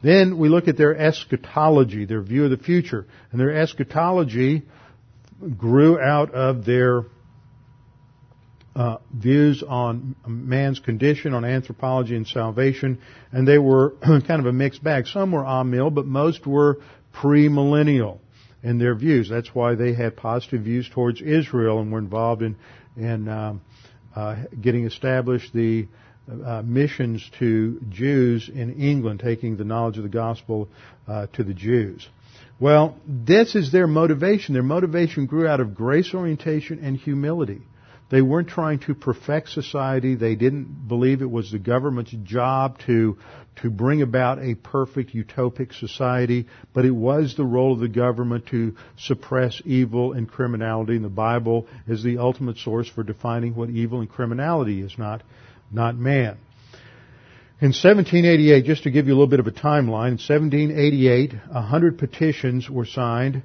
[0.03, 3.07] Then we look at their eschatology, their view of the future.
[3.31, 4.63] And their eschatology
[5.57, 7.05] grew out of their
[8.75, 12.99] uh, views on man's condition, on anthropology and salvation,
[13.31, 15.07] and they were kind of a mixed bag.
[15.07, 16.79] Some were amill, but most were
[17.13, 18.19] premillennial
[18.61, 19.29] in their views.
[19.29, 22.55] That's why they had positive views towards Israel and were involved in
[22.97, 23.61] in um,
[24.15, 25.87] uh, getting established the
[26.31, 30.69] uh, missions to Jews in England, taking the knowledge of the gospel
[31.07, 32.07] uh, to the Jews.
[32.59, 34.53] Well, this is their motivation.
[34.53, 37.61] Their motivation grew out of grace orientation and humility.
[38.09, 40.15] They weren't trying to perfect society.
[40.15, 43.17] They didn't believe it was the government's job to,
[43.61, 48.45] to bring about a perfect utopic society, but it was the role of the government
[48.47, 50.95] to suppress evil and criminality.
[50.95, 55.23] And the Bible is the ultimate source for defining what evil and criminality is, not
[55.73, 56.37] not man.
[57.59, 61.97] In 1788, just to give you a little bit of a timeline, in 1788, 100
[61.97, 63.41] petitions were signed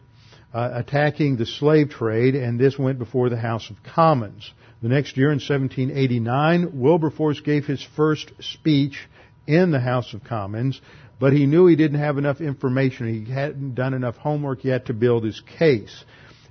[0.53, 4.51] uh, attacking the slave trade, and this went before the House of Commons.
[4.83, 9.09] The next year, in 1789, Wilberforce gave his first speech
[9.47, 10.81] in the House of Commons,
[11.21, 13.25] but he knew he didn't have enough information.
[13.25, 16.05] He hadn't done enough homework yet to build his case.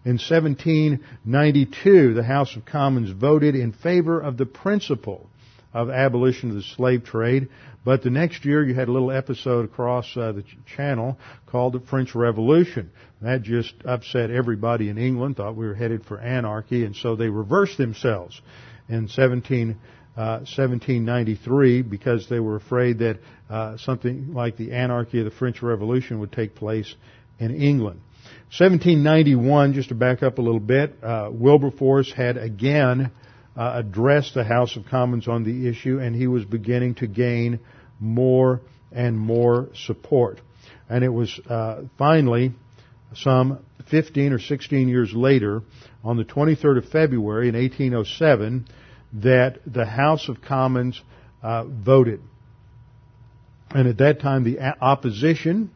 [0.05, 5.29] In 1792, the House of Commons voted in favor of the principle
[5.73, 7.49] of abolition of the slave trade.
[7.85, 11.73] But the next year you had a little episode across uh, the ch- channel called
[11.73, 12.91] the French Revolution.
[13.21, 17.29] That just upset everybody in England, thought we were headed for anarchy, and so they
[17.29, 18.41] reversed themselves
[18.89, 19.77] in 17,
[20.17, 25.61] uh, 1793 because they were afraid that uh, something like the anarchy of the French
[25.61, 26.93] Revolution would take place
[27.39, 28.01] in England.
[28.57, 33.11] 1791, just to back up a little bit, uh, Wilberforce had again
[33.57, 37.59] uh, addressed the House of Commons on the issue, and he was beginning to gain
[37.99, 40.39] more and more support.
[40.89, 42.53] And it was uh, finally,
[43.15, 45.63] some 15 or 16 years later,
[46.03, 48.67] on the 23rd of February in 1807,
[49.13, 51.01] that the House of Commons
[51.41, 52.21] uh, voted.
[53.71, 55.71] And at that time, the opposition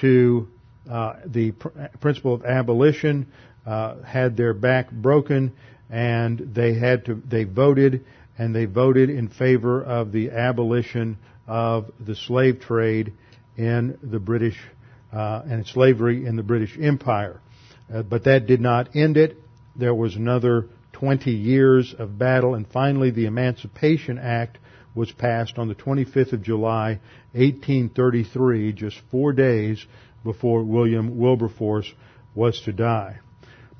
[0.00, 0.48] to
[0.90, 1.68] uh, the pr-
[2.00, 3.30] principle of abolition
[3.66, 5.52] uh, had their back broken,
[5.90, 8.04] and they had to they voted
[8.38, 13.12] and they voted in favor of the abolition of the slave trade
[13.56, 14.56] in the British
[15.12, 17.40] uh, and slavery in the British Empire.
[17.92, 19.36] Uh, but that did not end it.
[19.76, 24.58] There was another 20 years of battle, and finally the Emancipation Act
[24.94, 27.00] was passed on the 25th of July,
[27.32, 29.84] 1833, just four days
[30.24, 31.92] before William Wilberforce
[32.34, 33.18] was to die.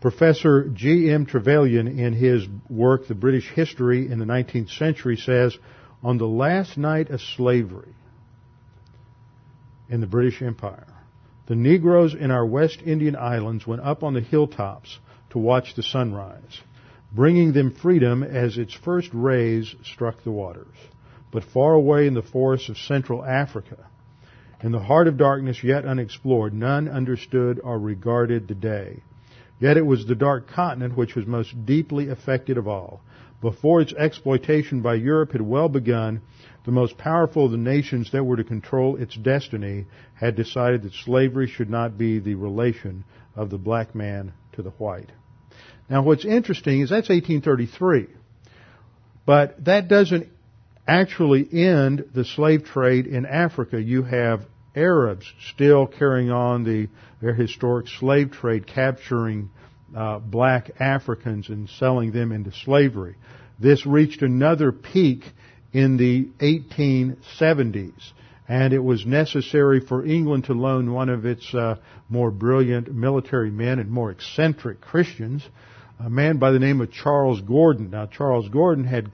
[0.00, 1.26] Professor G.M.
[1.26, 5.56] Trevelyan, in his work, The British History in the 19th Century, says,
[6.02, 7.94] on the last night of slavery
[9.90, 10.86] in the British Empire,
[11.48, 14.98] the Negroes in our West Indian islands went up on the hilltops
[15.30, 16.60] to watch the sunrise,
[17.12, 20.76] bringing them freedom as its first rays struck the waters.
[21.30, 23.76] But far away in the forests of Central Africa,
[24.62, 29.02] In the heart of darkness yet unexplored, none understood or regarded the day.
[29.60, 33.02] Yet it was the dark continent which was most deeply affected of all.
[33.40, 36.22] Before its exploitation by Europe had well begun,
[36.64, 40.92] the most powerful of the nations that were to control its destiny had decided that
[40.92, 43.04] slavery should not be the relation
[43.36, 45.12] of the black man to the white.
[45.88, 48.08] Now what's interesting is that's 1833.
[49.26, 50.28] But that doesn't
[50.86, 53.80] actually end the slave trade in Africa.
[53.80, 54.44] You have
[54.74, 56.88] Arabs still carrying on the,
[57.20, 59.50] their historic slave trade, capturing
[59.94, 63.16] uh, black Africans and selling them into slavery.
[63.58, 65.24] This reached another peak
[65.72, 68.12] in the 1870s,
[68.48, 71.76] and it was necessary for England to loan one of its uh,
[72.08, 75.46] more brilliant military men and more eccentric Christians,
[75.98, 77.90] a man by the name of Charles Gordon.
[77.90, 79.10] Now, Charles Gordon had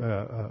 [0.00, 0.48] uh, uh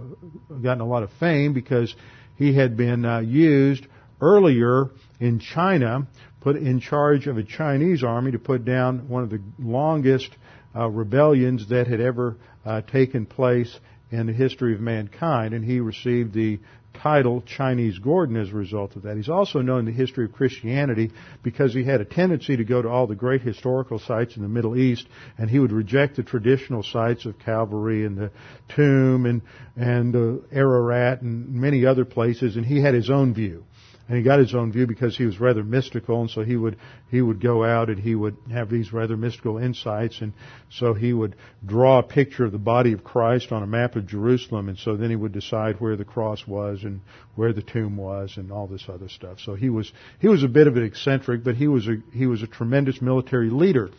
[0.62, 1.94] gotten a lot of fame because
[2.36, 3.88] he had been uh, used
[4.22, 4.90] earlier
[5.20, 6.08] in China,
[6.42, 10.30] put in charge of a Chinese army to put down one of the longest
[10.76, 13.80] uh, rebellions that had ever uh, taken place
[14.12, 16.60] in the history of mankind, and he received the
[16.94, 19.16] title Chinese Gordon as a result of that.
[19.16, 21.12] He's also known in the history of Christianity
[21.44, 24.50] because he had a tendency to go to all the great historical sites in the
[24.50, 25.08] Middle East,
[25.38, 28.32] and he would reject the traditional sites of Calvary and the
[28.76, 29.42] tomb and
[29.76, 33.64] and uh, Ararat and many other places, and he had his own view
[34.10, 36.78] and he got his own view because he was rather mystical, and so he would
[37.12, 40.34] he would go out and he would have these rather mystical insights, and
[40.72, 44.08] so he would draw a picture of the body of Christ on a map of
[44.08, 47.02] Jerusalem, and so then he would decide where the cross was and
[47.36, 49.40] where the tomb was and all this other stuff.
[49.42, 52.26] So he was he was a bit of an eccentric, but he was a he
[52.26, 53.92] was a tremendous military leader.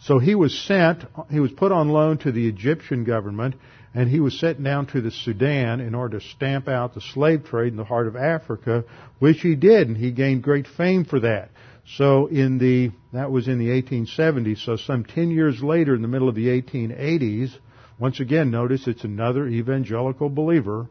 [0.00, 3.54] So he was sent, he was put on loan to the Egyptian government,
[3.94, 7.44] and he was sent down to the Sudan in order to stamp out the slave
[7.44, 8.84] trade in the heart of Africa,
[9.20, 11.50] which he did, and he gained great fame for that.
[11.96, 16.08] So in the, that was in the 1870s, so some 10 years later in the
[16.08, 17.56] middle of the 1880s,
[17.98, 20.88] once again notice it's another evangelical believer,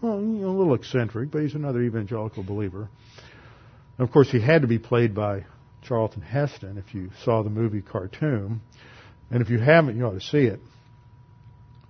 [0.00, 2.88] well, you know, a little eccentric, but he's another evangelical believer.
[3.98, 5.44] And of course he had to be played by
[5.82, 8.62] Charlton Heston if you saw the movie Khartoum.
[9.30, 10.60] And if you haven't, you ought to see it.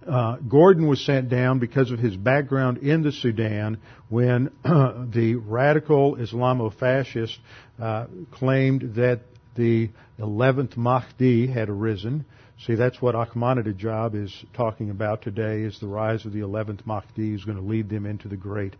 [0.09, 3.79] Uh, Gordon was sent down because of his background in the Sudan
[4.09, 7.37] when the radical Islamofascists
[7.79, 9.21] uh, claimed that
[9.55, 12.25] the 11th Mahdi had arisen.
[12.67, 17.33] See, that's what Ahmadinejad is talking about today is the rise of the 11th Mahdi
[17.33, 18.75] is going to lead them into the great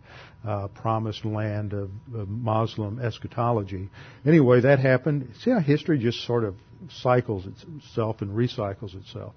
[0.45, 3.89] uh, promised land of, of Muslim eschatology.
[4.25, 5.29] Anyway, that happened.
[5.41, 6.55] See how history just sort of
[6.89, 9.33] cycles itself and recycles itself.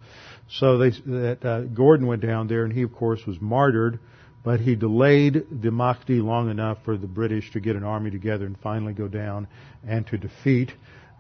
[0.49, 4.01] So they, that uh, Gordon went down there, and he of course was martyred,
[4.43, 8.47] but he delayed the Mahdi long enough for the British to get an army together
[8.47, 9.47] and finally go down
[9.87, 10.73] and to defeat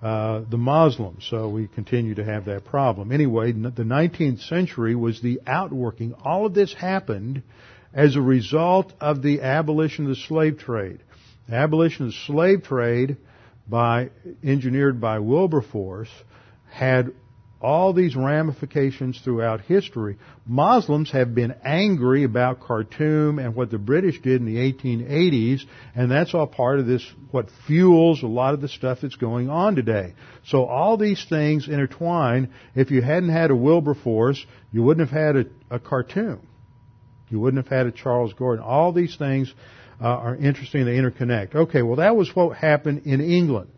[0.02, 1.24] uh, the Muslims.
[1.30, 3.12] So we continue to have that problem.
[3.12, 6.14] Anyway, the 19th century was the outworking.
[6.24, 7.42] All of this happened
[7.94, 11.00] as a result of the abolition of the slave trade.
[11.48, 13.16] The abolition of the slave trade
[13.68, 14.10] by
[14.42, 16.10] engineered by Wilberforce
[16.70, 17.12] had
[17.62, 20.18] all these ramifications throughout history.
[20.46, 25.62] Muslims have been angry about Khartoum and what the British did in the 1880s,
[25.94, 29.48] and that's all part of this, what fuels a lot of the stuff that's going
[29.48, 30.14] on today.
[30.44, 32.52] So all these things intertwine.
[32.74, 36.40] If you hadn't had a Wilberforce, you wouldn't have had a, a Khartoum.
[37.30, 38.64] You wouldn't have had a Charles Gordon.
[38.64, 39.54] All these things
[40.00, 40.84] uh, are interesting.
[40.84, 41.54] They interconnect.
[41.54, 43.70] Okay, well that was what happened in England.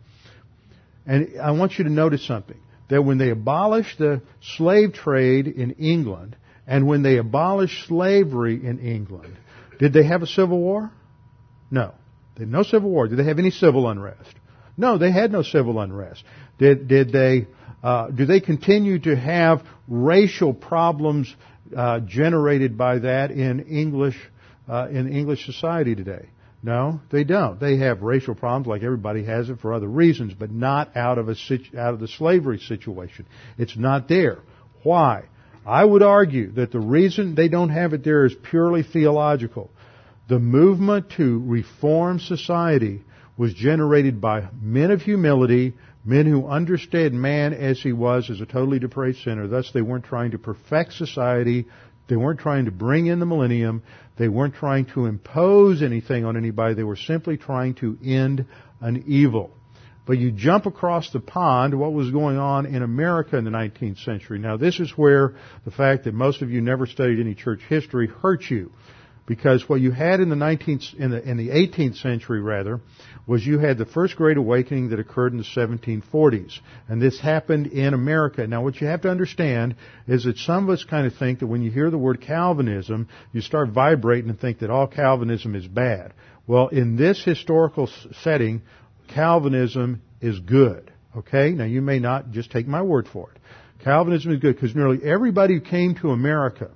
[1.05, 2.57] And I want you to notice something.
[2.89, 6.35] That when they abolished the slave trade in England,
[6.67, 9.35] and when they abolished slavery in England,
[9.79, 10.91] did they have a civil war?
[11.71, 11.93] No.
[12.35, 13.07] They had no civil war.
[13.07, 14.33] Did they have any civil unrest?
[14.77, 16.23] No, they had no civil unrest.
[16.57, 17.47] Did, did they,
[17.83, 21.33] uh, do they continue to have racial problems
[21.75, 24.17] uh, generated by that in English
[24.67, 26.27] uh, in English society today?
[26.65, 27.59] No, they don't.
[27.59, 31.29] They have racial problems like everybody has it for other reasons, but not out of
[31.29, 31.35] a
[31.77, 33.27] out of the slavery situation.
[33.59, 34.39] It's not there.
[34.81, 35.25] Why?
[35.63, 39.69] I would argue that the reason they don't have it there is purely theological.
[40.27, 43.03] The movement to reform society
[43.37, 48.45] was generated by men of humility, men who understood man as he was as a
[48.47, 49.47] totally depraved sinner.
[49.47, 51.67] Thus, they weren't trying to perfect society
[52.07, 53.83] they weren't trying to bring in the millennium.
[54.17, 56.73] They weren't trying to impose anything on anybody.
[56.73, 58.45] They were simply trying to end
[58.79, 59.51] an evil.
[60.05, 64.03] But you jump across the pond, what was going on in America in the 19th
[64.03, 64.37] century.
[64.37, 68.07] Now this is where the fact that most of you never studied any church history
[68.07, 68.71] hurts you.
[69.25, 72.79] Because what you had in the 19th, in the, in the 18th century rather,
[73.25, 76.59] was you had the first Great Awakening that occurred in the 1740s.
[76.87, 78.45] And this happened in America.
[78.45, 79.75] Now what you have to understand
[80.07, 83.07] is that some of us kind of think that when you hear the word Calvinism,
[83.33, 86.13] you start vibrating and think that all Calvinism is bad.
[86.45, 87.89] Well, in this historical
[88.21, 88.61] setting,
[89.07, 90.91] Calvinism is good.
[91.17, 91.51] Okay?
[91.51, 93.41] Now you may not just take my word for it.
[93.83, 96.71] Calvinism is good because nearly everybody who came to America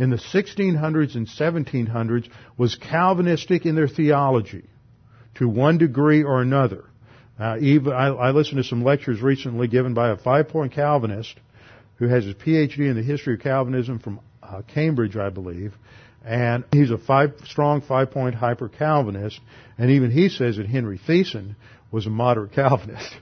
[0.00, 2.26] in the 1600s and 1700s
[2.56, 4.64] was Calvinistic in their theology
[5.34, 6.84] to one degree or another.
[7.38, 11.38] Uh, I, I listened to some lectures recently given by a five-point Calvinist
[11.98, 15.74] who has his PhD in the history of Calvinism from uh, Cambridge, I believe,
[16.24, 19.38] and he's a five, strong five-point hyper-Calvinist,
[19.76, 21.56] and even he says that Henry Thiessen
[21.92, 23.14] was a moderate Calvinist.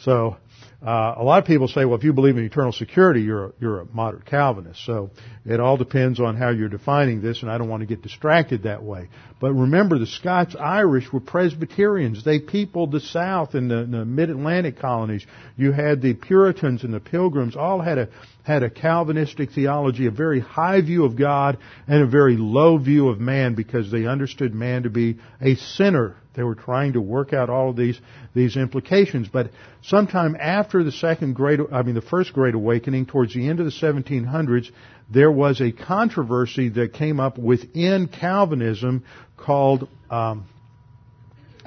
[0.00, 0.38] so
[0.82, 3.52] uh, a lot of people say, well, if you believe in eternal security, you're a,
[3.60, 4.84] you're a moderate Calvinist.
[4.84, 5.10] So
[5.46, 8.64] it all depends on how you're defining this, and I don't want to get distracted
[8.64, 9.08] that way.
[9.40, 12.24] But remember, the Scots Irish were Presbyterians.
[12.24, 15.26] They peopled the South and the, the Mid-Atlantic colonies.
[15.56, 18.08] You had the Puritans and the Pilgrims all had a
[18.44, 23.08] had a Calvinistic theology, a very high view of God and a very low view
[23.08, 27.32] of man because they understood man to be a sinner they were trying to work
[27.32, 27.98] out all of these
[28.34, 29.28] these implications.
[29.28, 29.50] But
[29.82, 33.66] sometime after the second great, I mean the first Great Awakening, towards the end of
[33.66, 34.70] the 1700s,
[35.10, 39.04] there was a controversy that came up within Calvinism
[39.36, 40.46] called um,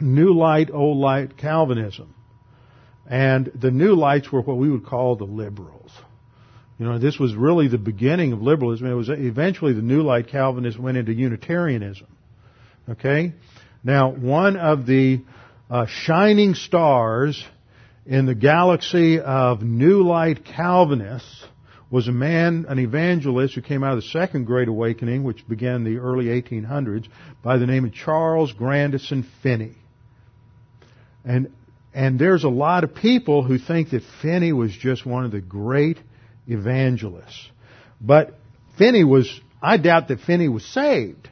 [0.01, 2.13] New Light, Old Light Calvinism,
[3.09, 5.91] and the New Lights were what we would call the liberals.
[6.80, 8.88] You know, this was really the beginning of liberalism.
[8.88, 12.07] It was eventually the New Light Calvinists went into Unitarianism.
[12.88, 13.34] Okay?
[13.84, 15.21] Now, one of the
[15.69, 17.43] uh, shining stars
[18.05, 21.45] in the galaxy of New Light Calvinists
[21.89, 25.75] was a man, an evangelist who came out of the Second Great Awakening, which began
[25.75, 27.07] in the early 1800s,
[27.41, 29.75] by the name of Charles Grandison Finney.
[31.25, 31.51] And,
[31.93, 35.41] and there's a lot of people who think that Finney was just one of the
[35.41, 35.97] great
[36.47, 37.49] evangelists.
[37.99, 38.33] But
[38.77, 39.29] Finney was,
[39.61, 41.29] I doubt that Finney was saved.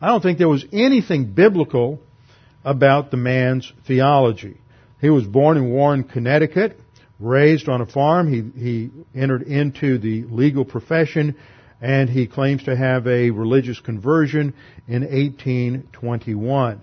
[0.00, 2.00] I don't think there was anything biblical
[2.64, 4.56] about the man's theology.
[5.00, 6.78] He was born in Warren, Connecticut,
[7.18, 8.32] raised on a farm.
[8.32, 11.36] He, he entered into the legal profession
[11.80, 14.54] and he claims to have a religious conversion
[14.86, 16.82] in 1821.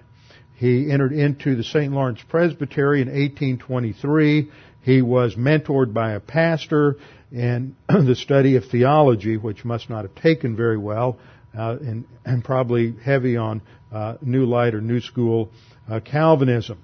[0.56, 1.94] He entered into the St.
[1.94, 4.52] Lawrence Presbytery in 1823.
[4.82, 6.96] He was mentored by a pastor
[7.32, 11.20] in the study of theology, which must not have taken very well
[11.58, 13.62] uh, and, and, probably heavy on
[13.92, 15.50] uh, New Light or New School
[15.90, 16.80] uh, Calvinism.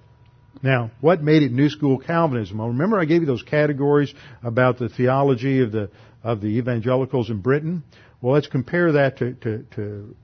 [0.63, 2.57] Now, what made it New School Calvinism?
[2.57, 5.91] Well, remember I gave you those categories about the theology of the
[6.23, 7.83] of the evangelicals in Britain.
[8.21, 10.15] Well, let's compare that to to, to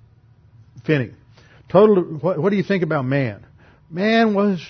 [0.86, 1.12] Finney.
[1.70, 2.04] Total.
[2.04, 3.46] What, what do you think about man?
[3.90, 4.66] Man was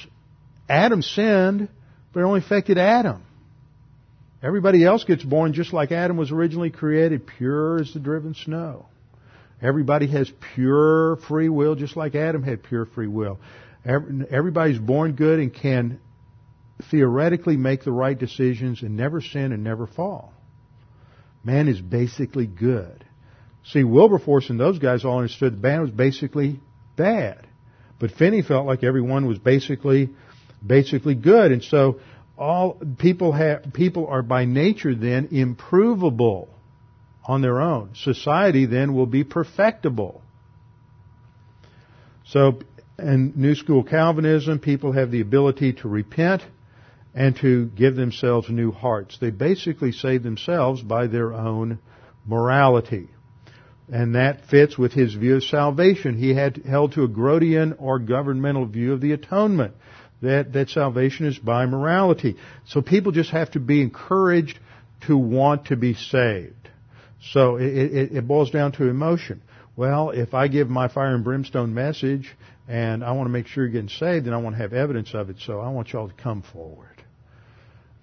[0.68, 1.70] Adam sinned,
[2.14, 3.24] but it only affected Adam.
[4.44, 8.88] Everybody else gets born just like Adam was originally created, pure as the driven snow.
[9.62, 13.40] Everybody has pure free will, just like Adam had pure free will.
[13.86, 16.00] Everybody's born good and can
[16.90, 20.34] theoretically make the right decisions and never sin and never fall.
[21.44, 23.06] Man is basically good.
[23.66, 26.60] See, Wilberforce and those guys all understood the man was basically
[26.96, 27.46] bad.
[28.00, 30.10] But Finney felt like everyone was basically,
[30.66, 31.52] basically good.
[31.52, 32.00] And so
[32.38, 36.50] all people have, people are by nature then improvable
[37.26, 37.92] on their own.
[37.96, 40.22] Society then will be perfectible.
[42.26, 42.60] So,
[42.98, 46.44] in New School Calvinism, people have the ability to repent
[47.14, 49.18] and to give themselves new hearts.
[49.20, 51.80] They basically save themselves by their own
[52.26, 53.10] morality.
[53.92, 56.18] And that fits with his view of salvation.
[56.18, 59.74] He had held to a Grotian or governmental view of the atonement.
[60.22, 62.38] That, that salvation is by morality.
[62.68, 64.60] So people just have to be encouraged
[65.08, 66.70] to want to be saved.
[67.32, 69.42] So it, it, it boils down to emotion.
[69.76, 72.30] Well, if I give my fire and brimstone message
[72.68, 75.14] and I want to make sure you're getting saved, then I want to have evidence
[75.14, 75.38] of it.
[75.40, 76.88] So I want y'all to come forward.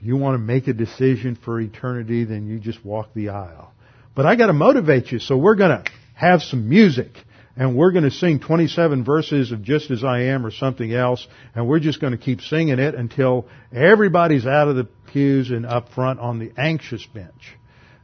[0.01, 3.73] If you want to make a decision for eternity, then you just walk the aisle.
[4.15, 7.13] But I got to motivate you, so we're to have some music
[7.59, 11.27] and we're going to sing 27 verses of Just As I Am or something else,
[11.55, 15.67] and we're just going to keep singing it until everybody's out of the pews and
[15.67, 17.57] up front on the anxious bench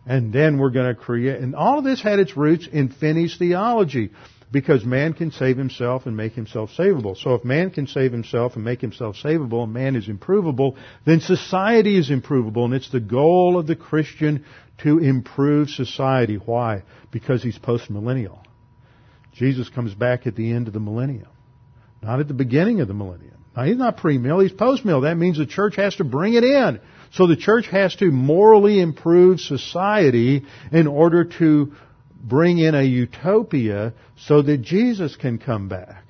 [0.07, 3.37] and then we're going to create, and all of this had its roots in Finney's
[3.39, 4.11] theology,
[4.53, 7.17] because man can save himself and make himself savable.
[7.17, 11.21] So if man can save himself and make himself savable, and man is improvable, then
[11.21, 14.45] society is improvable, and it's the goal of the Christian
[14.79, 16.37] to improve society.
[16.37, 16.83] Why?
[17.11, 18.39] Because he's postmillennial.
[19.35, 21.29] Jesus comes back at the end of the millennium,
[22.03, 23.35] not at the beginning of the millennium.
[23.57, 25.03] Now, he's not pre-mill, he's post-mill.
[25.03, 26.81] That means the church has to bring it in.
[27.13, 31.73] So the church has to morally improve society in order to
[32.21, 36.05] bring in a utopia so that Jesus can come back.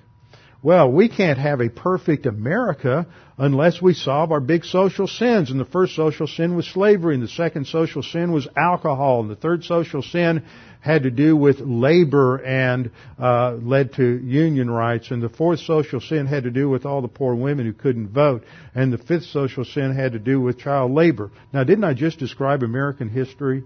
[0.63, 3.07] Well, we can't have a perfect America
[3.37, 5.51] unless we solve our big social sins.
[5.51, 9.29] And the first social sin was slavery, and the second social sin was alcohol, and
[9.29, 10.43] the third social sin
[10.85, 16.01] had to do with labor and uh, led to union rights, and the fourth social
[16.01, 19.25] sin had to do with all the poor women who couldn't vote, and the fifth
[19.25, 21.31] social sin had to do with child labor.
[21.53, 23.65] Now, didn't I just describe American history,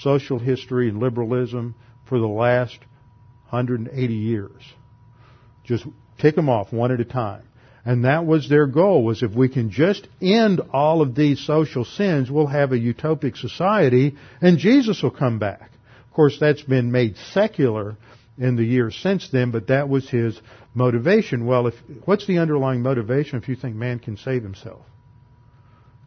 [0.00, 1.74] social history, and liberalism
[2.08, 2.78] for the last
[3.50, 4.62] 180 years?
[5.64, 5.86] Just
[6.20, 7.42] Take them off one at a time.
[7.84, 11.84] And that was their goal, was if we can just end all of these social
[11.84, 15.69] sins, we'll have a utopic society and Jesus will come back.
[16.10, 17.96] Of course, that's been made secular
[18.36, 20.40] in the years since then, but that was his
[20.74, 21.46] motivation.
[21.46, 24.84] Well, if, what's the underlying motivation if you think man can save himself?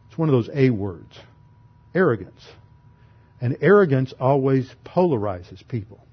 [0.08, 1.18] It's one of those A words.
[1.94, 2.46] Arrogance.
[3.40, 6.06] And arrogance always polarizes people.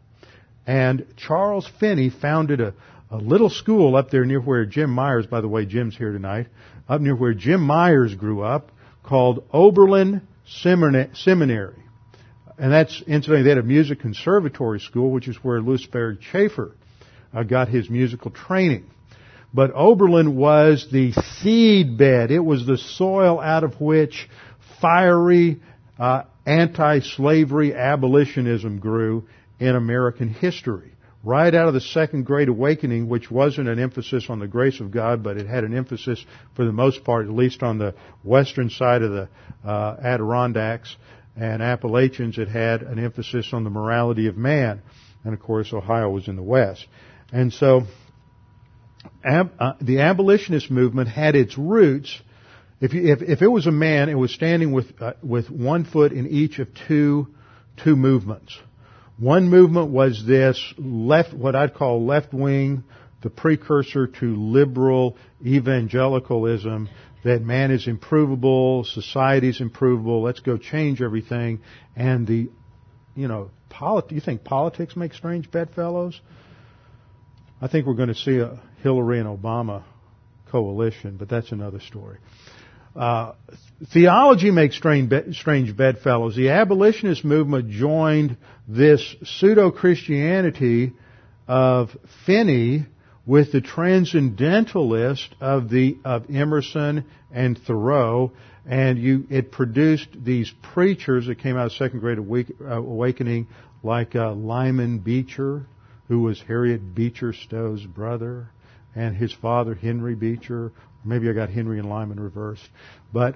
[0.66, 2.74] And Charles Finney founded a,
[3.10, 6.48] a little school up there near where Jim Myers, by the way, Jim's here tonight,
[6.88, 8.72] up near where Jim Myers grew up,
[9.04, 11.81] called Oberlin Seminary.
[12.62, 16.76] And that's, incidentally, they had a music conservatory school, which is where Lewis Baird Chafer
[17.34, 18.86] uh, got his musical training.
[19.52, 22.30] But Oberlin was the seed bed.
[22.30, 24.30] It was the soil out of which
[24.80, 25.60] fiery
[25.98, 29.28] uh, anti-slavery abolitionism grew
[29.60, 30.92] in American history
[31.24, 34.92] right out of the second great awakening, which wasn't an emphasis on the grace of
[34.92, 36.24] God, but it had an emphasis,
[36.56, 37.94] for the most part, at least on the
[38.24, 39.30] western side of the
[39.64, 40.96] uh, Adirondacks
[41.36, 44.82] and Appalachians, it had an emphasis on the morality of man.
[45.24, 46.86] And of course, Ohio was in the west.
[47.32, 47.84] And so,
[49.24, 52.20] ab, uh, the abolitionist movement had its roots.
[52.80, 55.86] If, you, if, if it was a man, it was standing with uh, with one
[55.86, 57.28] foot in each of two
[57.78, 58.58] two movements.
[59.18, 62.84] One movement was this left, what I'd call left wing,
[63.22, 65.16] the precursor to liberal
[65.46, 66.90] evangelicalism,
[67.24, 71.62] that man is improvable, society is improvable, let's go change everything,
[71.96, 72.50] and the,
[73.16, 76.20] you know, polit- you think politics make strange bedfellows?
[77.62, 79.84] I think we're going to see a Hillary and Obama
[80.50, 82.18] coalition, but that's another story.
[82.96, 83.34] Uh,
[83.94, 86.36] theology makes strange, strange bedfellows.
[86.36, 88.36] The abolitionist movement joined
[88.68, 90.92] this pseudo-Christianity
[91.48, 91.90] of
[92.26, 92.86] Finney
[93.26, 98.32] with the transcendentalist of the of Emerson and Thoreau,
[98.66, 103.48] and you it produced these preachers that came out of Second Great Awakening,
[103.84, 105.66] like uh, Lyman Beecher,
[106.08, 108.48] who was Harriet Beecher Stowe's brother,
[108.96, 110.72] and his father Henry Beecher,
[111.04, 112.68] Maybe I got Henry and Lyman reversed.
[113.12, 113.36] But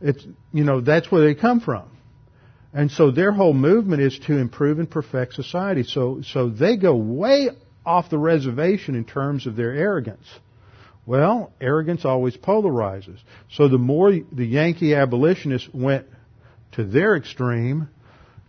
[0.00, 1.88] it's, you know, that's where they come from.
[2.72, 5.84] And so their whole movement is to improve and perfect society.
[5.84, 7.48] So, so they go way
[7.88, 10.26] off the reservation in terms of their arrogance.
[11.06, 13.18] Well, arrogance always polarizes.
[13.52, 16.06] So the more the Yankee abolitionists went
[16.72, 17.88] to their extreme,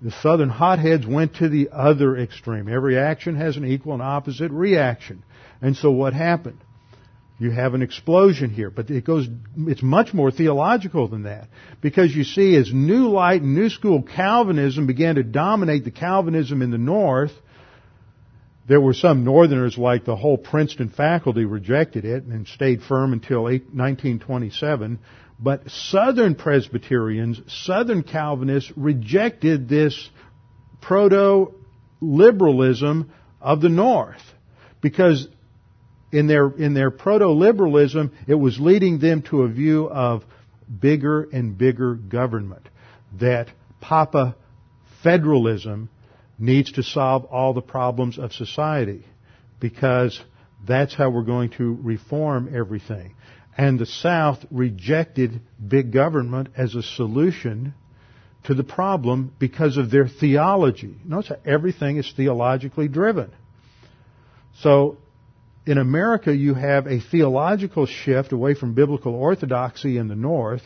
[0.02, 2.68] the Southern hotheads went to the other extreme.
[2.68, 5.24] Every action has an equal and opposite reaction.
[5.62, 6.60] And so what happened?
[7.40, 9.26] You have an explosion here, but it goes,
[9.58, 11.48] it's much more theological than that.
[11.80, 16.62] Because you see, as New Light and New School Calvinism began to dominate the Calvinism
[16.62, 17.32] in the North,
[18.70, 23.46] there were some Northerners, like the whole Princeton faculty, rejected it and stayed firm until
[23.46, 25.00] 1927.
[25.40, 30.12] But Southern Presbyterians, Southern Calvinists rejected this
[30.82, 33.12] proto-liberalism
[33.42, 34.22] of the North
[34.82, 35.28] because
[36.12, 40.24] in their, in their proto-liberalism, it was leading them to a view of
[40.80, 42.70] bigger and bigger government.
[43.20, 43.48] That
[43.82, 44.36] Papa
[45.02, 45.90] federalism
[46.40, 49.06] needs to solve all the problems of society
[49.60, 50.20] because
[50.68, 53.16] that's how we're going to reform everything.
[53.58, 57.74] And the South rejected big government as a solution
[58.46, 60.96] to the problem because of their theology.
[61.06, 63.32] Notice everything is theologically driven.
[64.62, 64.98] So
[65.66, 70.64] in America, you have a theological shift away from biblical orthodoxy in the North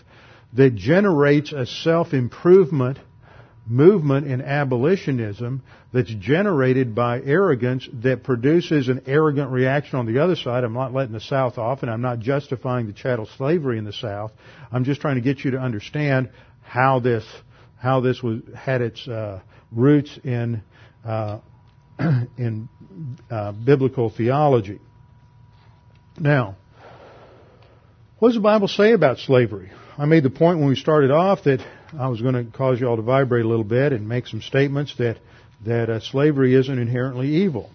[0.54, 3.00] that generates a self-improvement
[3.66, 5.62] movement in abolitionism
[5.94, 10.64] that's generated by arrogance that produces an arrogant reaction on the other side.
[10.64, 13.94] I'm not letting the South off and I'm not justifying the chattel slavery in the
[13.94, 14.32] South.
[14.72, 16.30] I'm just trying to get you to understand
[16.62, 17.26] how this,
[17.78, 19.42] how this was, had its uh,
[19.72, 20.62] roots in
[21.06, 21.40] uh,
[22.00, 22.70] in
[23.30, 24.80] uh, biblical theology.
[26.20, 26.56] Now,
[28.20, 29.72] what does the Bible say about slavery?
[29.98, 31.66] I made the point when we started off that
[31.98, 34.42] I was going to cause you all to vibrate a little bit and make some
[34.42, 35.18] statements that
[35.66, 37.70] that uh, slavery isn't inherently evil.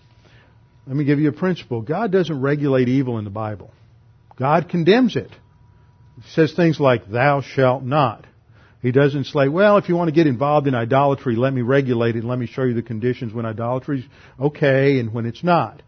[0.87, 1.83] Let me give you a principle.
[1.83, 3.71] God doesn't regulate evil in the Bible.
[4.37, 5.31] God condemns it.
[6.23, 8.27] He says things like, thou shalt not.
[8.83, 12.15] He doesn't say, well, if you want to get involved in idolatry, let me regulate
[12.15, 14.05] it and let me show you the conditions when idolatry is
[14.41, 15.83] okay and when it's not.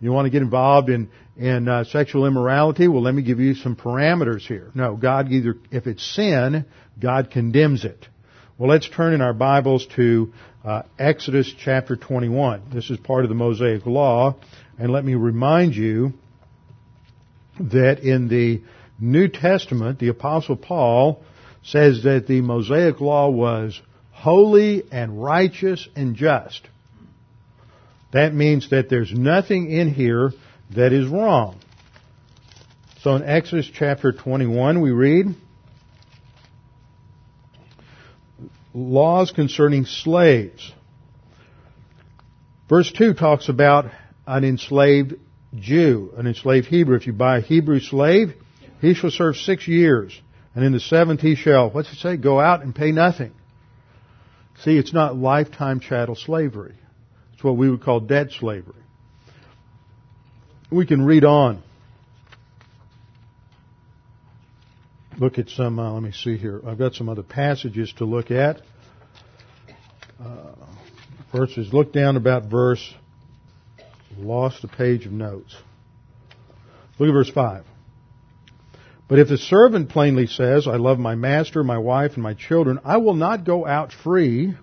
[0.00, 1.10] You want to get involved in,
[1.40, 2.86] in uh, sexual immorality?
[2.86, 4.70] Well, let me give you some parameters here.
[4.74, 6.66] No, God either, if it's sin,
[7.00, 8.06] God condemns it.
[8.58, 12.64] Well, let's turn in our Bibles to uh, Exodus chapter 21.
[12.74, 14.36] This is part of the Mosaic Law,
[14.78, 16.12] and let me remind you
[17.58, 18.60] that in the
[19.00, 21.22] New Testament, the Apostle Paul
[21.62, 23.80] says that the Mosaic Law was
[24.12, 26.68] holy and righteous and just.
[28.12, 30.32] That means that there's nothing in here
[30.74, 31.58] that is wrong.
[33.02, 35.34] So in Exodus chapter 21 we read,
[38.74, 40.72] laws concerning slaves.
[42.68, 43.86] Verse 2 talks about
[44.26, 45.14] an enslaved
[45.56, 46.96] Jew, an enslaved Hebrew.
[46.96, 48.34] If you buy a Hebrew slave,
[48.80, 50.18] he shall serve six years.
[50.54, 52.16] And in the seventh he shall, what's it say?
[52.16, 53.32] Go out and pay nothing.
[54.62, 56.74] See, it's not lifetime chattel slavery.
[57.34, 58.79] It's what we would call debt slavery.
[60.70, 61.62] We can read on.
[65.18, 66.62] Look at some, uh, let me see here.
[66.64, 68.62] I've got some other passages to look at.
[70.22, 70.54] Uh,
[71.32, 72.94] verses, look down about verse,
[74.16, 75.56] lost a page of notes.
[76.98, 77.64] Look at verse 5.
[79.08, 82.78] But if the servant plainly says, I love my master, my wife, and my children,
[82.84, 84.54] I will not go out free,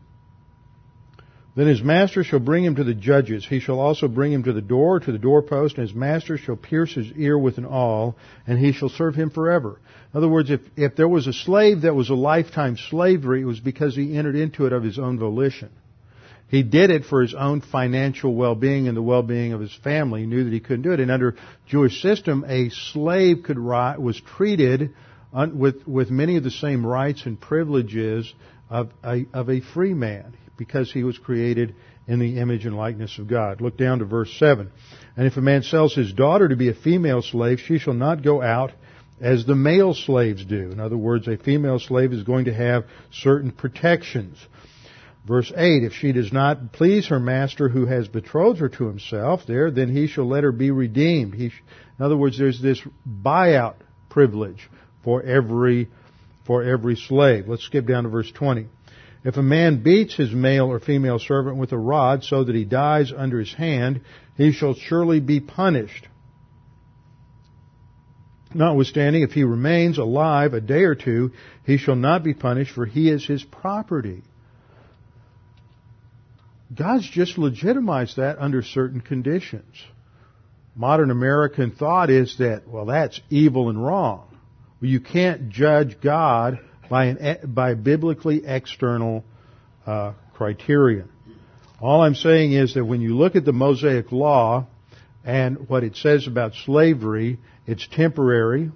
[1.58, 3.44] then his master shall bring him to the judges.
[3.44, 6.56] He shall also bring him to the door, to the doorpost, and his master shall
[6.56, 9.80] pierce his ear with an awl, and he shall serve him forever.
[10.14, 13.46] In other words, if, if there was a slave that was a lifetime slavery, it
[13.46, 15.72] was because he entered into it of his own volition.
[16.48, 20.22] He did it for his own financial well-being and the well-being of his family.
[20.22, 21.00] He knew that he couldn't do it.
[21.00, 24.94] And under Jewish system, a slave could was treated
[25.34, 28.32] with with many of the same rights and privileges
[28.70, 31.76] of a, of a free man because he was created
[32.08, 33.62] in the image and likeness of God.
[33.62, 34.72] Look down to verse 7.
[35.16, 38.24] And if a man sells his daughter to be a female slave, she shall not
[38.24, 38.72] go out
[39.20, 40.72] as the male slaves do.
[40.72, 44.38] In other words, a female slave is going to have certain protections.
[45.28, 49.42] Verse 8, if she does not please her master who has betrothed her to himself
[49.46, 51.34] there, then he shall let her be redeemed.
[51.34, 53.76] He, in other words, there's this buyout
[54.10, 54.70] privilege
[55.04, 55.90] for every,
[56.46, 57.50] for every slave.
[57.50, 58.68] Let's skip down to verse 20.
[59.28, 62.64] If a man beats his male or female servant with a rod so that he
[62.64, 64.00] dies under his hand,
[64.38, 66.08] he shall surely be punished.
[68.54, 71.34] Notwithstanding, if he remains alive a day or two,
[71.66, 74.24] he shall not be punished, for he is his property.
[76.74, 79.76] God's just legitimized that under certain conditions.
[80.74, 84.26] Modern American thought is that, well, that's evil and wrong.
[84.82, 86.60] Well, you can't judge God
[86.90, 89.24] by, an, by biblically external
[89.86, 91.10] uh, criterion.
[91.80, 94.66] All I'm saying is that when you look at the Mosaic Law
[95.24, 98.72] and what it says about slavery, it's temporary.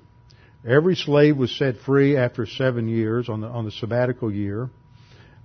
[0.67, 4.69] Every slave was set free after seven years on the, on the sabbatical year.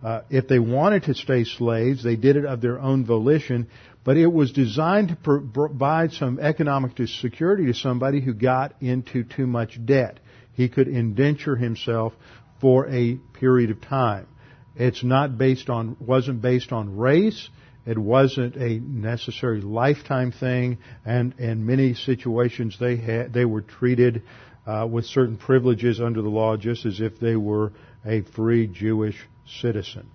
[0.05, 3.69] Uh, if they wanted to stay slaves, they did it of their own volition,
[4.05, 9.47] but it was designed to provide some economic security to somebody who got into too
[9.47, 10.21] much debt.
[10.53, 12.13] He could indenture himself
[12.61, 14.27] for a period of time.
[14.75, 17.49] It's not based on, wasn't based on race.
[17.87, 24.23] It wasn't a necessary lifetime thing, and in many situations they had, they were treated
[24.67, 27.73] uh, with certain privileges under the law, just as if they were
[28.05, 29.17] a free Jewish
[29.61, 30.09] citizen.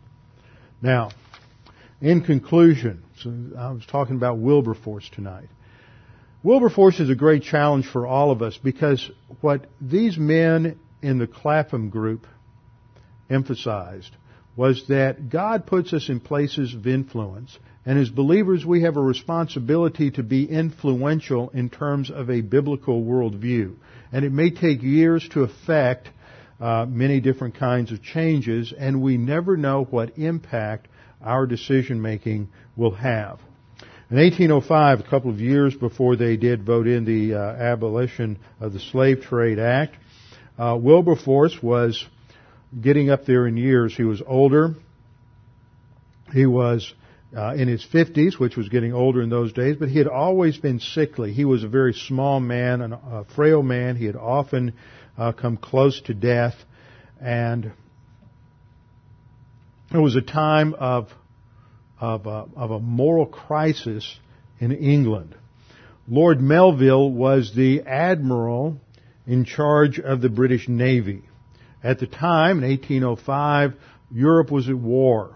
[0.82, 1.12] Now,
[2.02, 5.48] in conclusion, so I was talking about Wilberforce tonight.
[6.44, 9.10] Wilberforce is a great challenge for all of us because
[9.42, 12.28] what these men in the Clapham group
[13.30, 14.16] emphasized
[14.56, 19.02] was that God puts us in places of influence, and as believers we have a
[19.02, 23.76] responsibility to be influential in terms of a biblical worldview.
[24.12, 26.10] And it may take years to affect
[26.60, 30.88] uh, many different kinds of changes, and we never know what impact
[31.24, 33.40] our decision making will have.
[34.12, 38.74] In 1805, a couple of years before they did vote in the uh, abolition of
[38.74, 39.96] the Slave Trade Act,
[40.58, 42.06] uh, Wilberforce was
[42.80, 43.96] getting up there in years.
[43.96, 44.76] He was older.
[46.34, 46.94] He was
[47.36, 50.58] uh, in his 50s, which was getting older in those days, but he had always
[50.58, 51.34] been sickly.
[51.34, 53.96] He was a very small man, a frail man.
[53.96, 54.74] He had often
[55.18, 56.56] uh, come close to death,
[57.20, 57.72] and
[59.94, 61.10] it was a time of
[62.00, 64.18] of a, of a moral crisis
[64.60, 65.36] in England.
[66.08, 68.80] Lord Melville was the admiral
[69.26, 71.24] in charge of the British Navy.
[71.84, 73.74] At the time, in 1805,
[74.12, 75.36] Europe was at war.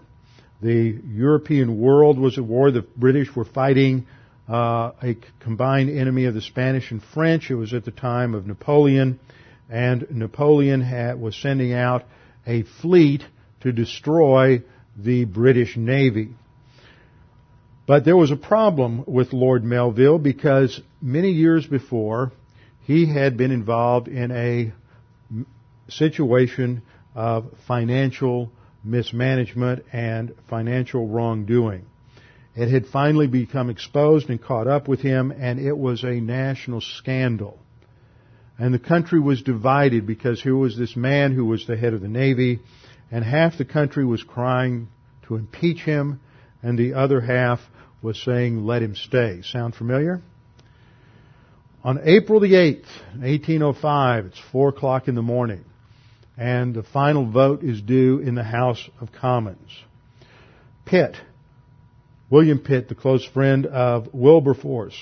[0.62, 2.70] The European world was at war.
[2.70, 4.06] The British were fighting
[4.48, 7.50] uh, a combined enemy of the Spanish and French.
[7.50, 9.18] It was at the time of Napoleon,
[9.68, 12.04] and Napoleon had, was sending out
[12.46, 13.22] a fleet
[13.60, 14.62] to destroy
[14.96, 16.30] the British Navy.
[17.86, 22.32] But there was a problem with Lord Melville because many years before,
[22.86, 24.72] he had been involved in a
[25.88, 26.82] situation
[27.16, 28.52] of financial
[28.84, 31.84] mismanagement and financial wrongdoing.
[32.54, 36.80] It had finally become exposed and caught up with him, and it was a national
[36.80, 37.58] scandal.
[38.56, 42.00] And the country was divided because here was this man who was the head of
[42.00, 42.60] the Navy,
[43.10, 44.86] and half the country was crying
[45.26, 46.20] to impeach him,
[46.62, 47.58] and the other half
[48.00, 49.42] was saying, let him stay.
[49.42, 50.22] Sound familiar?
[51.86, 52.88] On April the 8th,
[53.20, 55.64] 1805, it's 4 o'clock in the morning,
[56.36, 59.70] and the final vote is due in the House of Commons.
[60.84, 61.14] Pitt,
[62.28, 65.00] William Pitt, the close friend of Wilberforce,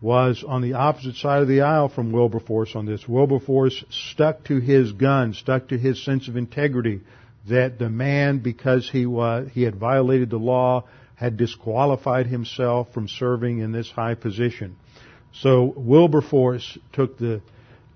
[0.00, 3.08] was on the opposite side of the aisle from Wilberforce on this.
[3.08, 7.00] Wilberforce stuck to his gun, stuck to his sense of integrity
[7.48, 10.84] that the man, because he was, he had violated the law,
[11.16, 14.76] had disqualified himself from serving in this high position.
[15.34, 17.40] So Wilberforce took the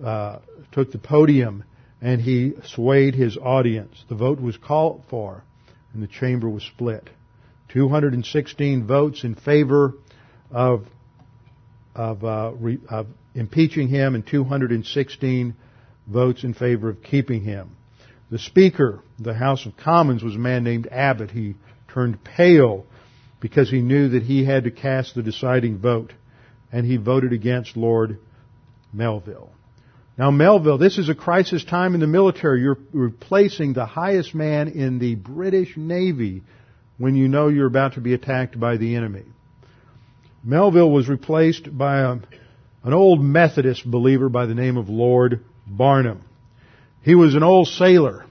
[0.02, 0.38] uh,
[0.72, 1.64] took the podium
[2.00, 4.04] and he swayed his audience.
[4.08, 5.42] The vote was called for,
[5.94, 7.08] and the chamber was split.
[7.70, 9.94] 216 votes in favor
[10.50, 10.86] of
[11.96, 15.54] of, uh, re, of impeaching him, and 216
[16.06, 17.76] votes in favor of keeping him.
[18.30, 21.30] The Speaker, the House of Commons, was a man named Abbot.
[21.30, 21.54] He
[21.88, 22.84] turned pale
[23.40, 26.12] because he knew that he had to cast the deciding vote,
[26.76, 28.18] and he voted against Lord
[28.92, 29.50] Melville.
[30.18, 32.60] Now, Melville, this is a crisis time in the military.
[32.60, 36.42] You're replacing the highest man in the British Navy
[36.98, 39.22] when you know you're about to be attacked by the enemy.
[40.44, 42.10] Melville was replaced by a,
[42.84, 46.24] an old Methodist believer by the name of Lord Barham.
[47.00, 48.26] He was an old sailor.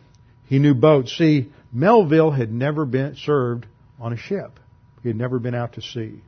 [0.46, 1.18] He knew boats.
[1.18, 3.66] See, Melville had never been served
[4.00, 4.60] on a ship.
[5.02, 6.22] He had never been out to sea.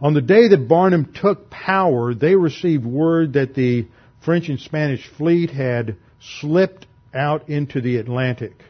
[0.00, 3.88] On the day that Barham took power, they received word that the
[4.20, 5.96] French and Spanish fleet had
[6.40, 8.62] slipped out into the Atlantic.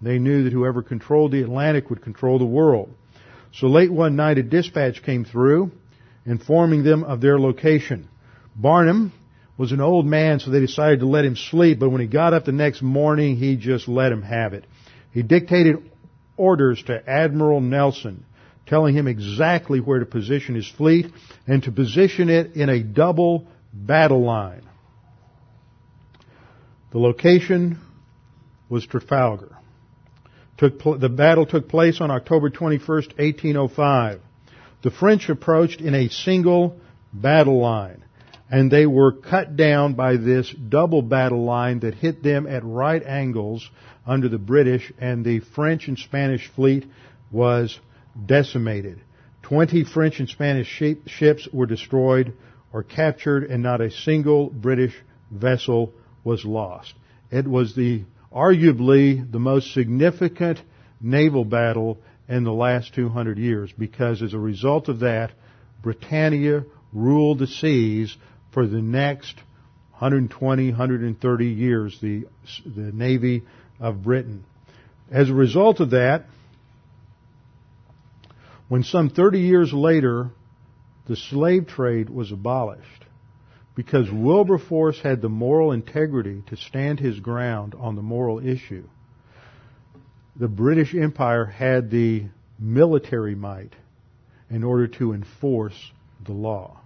[0.00, 2.90] They knew that whoever controlled the Atlantic would control the world.
[3.52, 5.72] So late one night a dispatch came through
[6.24, 8.08] informing them of their location.
[8.54, 9.12] Barham
[9.56, 12.34] was an old man, so they decided to let him sleep, but when he got
[12.34, 14.64] up the next morning, he just let him have it.
[15.10, 15.90] He dictated
[16.36, 18.24] orders to Admiral Nelson
[18.68, 21.06] telling him exactly where to position his fleet
[21.46, 24.62] and to position it in a double battle line.
[26.92, 27.78] The location
[28.68, 29.56] was Trafalgar.
[30.58, 34.20] Took, the battle took place on October 21st, 1805.
[34.82, 36.76] The French approached in a single
[37.12, 38.04] battle line,
[38.50, 43.02] and they were cut down by this double battle line that hit them at right
[43.02, 43.68] angles
[44.06, 46.86] under the British, and the French and Spanish fleet
[47.30, 47.78] was
[48.26, 49.00] decimated.
[49.42, 50.68] Twenty French and Spanish
[51.06, 52.34] ships were destroyed
[52.72, 54.94] or captured, and not a single British
[55.30, 55.92] vessel
[56.24, 56.92] was lost.
[57.30, 60.60] It was the arguably the most significant
[61.00, 61.98] naval battle
[62.28, 65.32] in the last 200 years because as a result of that,
[65.82, 68.16] Britannia ruled the seas
[68.52, 69.34] for the next
[69.92, 72.24] 120, 130 years, the,
[72.64, 73.42] the Navy
[73.80, 74.44] of Britain.
[75.10, 76.26] As a result of that,
[78.68, 80.30] when some 30 years later
[81.06, 83.04] the slave trade was abolished,
[83.74, 88.84] because Wilberforce had the moral integrity to stand his ground on the moral issue,
[90.36, 92.26] the British Empire had the
[92.58, 93.74] military might
[94.50, 95.92] in order to enforce
[96.24, 96.80] the law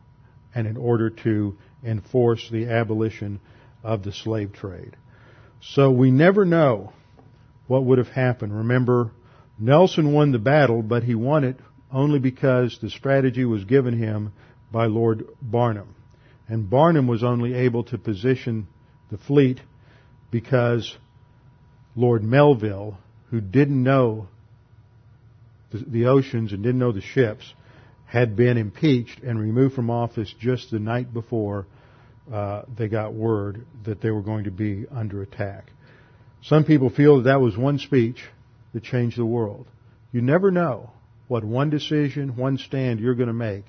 [0.54, 3.40] and in order to enforce the abolition
[3.82, 4.96] of the slave trade.
[5.60, 6.92] So we never know
[7.66, 8.56] what would have happened.
[8.56, 9.10] Remember,
[9.58, 11.56] Nelson won the battle, but he won it
[11.92, 14.32] only because the strategy was given him
[14.70, 15.94] by Lord Barham.
[16.48, 18.66] And Barham was only able to position
[19.10, 19.60] the fleet
[20.30, 20.96] because
[21.94, 22.98] Lord Melville,
[23.30, 24.28] who didn't know
[25.70, 27.52] the, the oceans and didn't know the ships
[28.06, 31.66] had been impeached and removed from office just the night before
[32.32, 35.70] uh, they got word that they were going to be under attack.
[36.42, 38.22] Some people feel that that was one speech
[38.72, 39.66] that changed the world.
[40.12, 40.90] You never know
[41.32, 43.64] what one decision, one stand you're going to make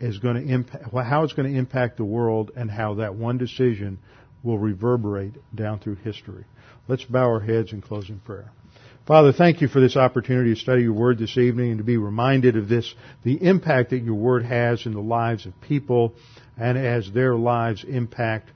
[0.00, 3.36] is going to impact, how it's going to impact the world and how that one
[3.36, 3.98] decision
[4.42, 6.46] will reverberate down through history.
[6.88, 8.50] Let's bow our heads in closing prayer.
[9.06, 11.98] Father, thank you for this opportunity to study your word this evening and to be
[11.98, 16.14] reminded of this, the impact that your word has in the lives of people
[16.56, 18.48] and as their lives impact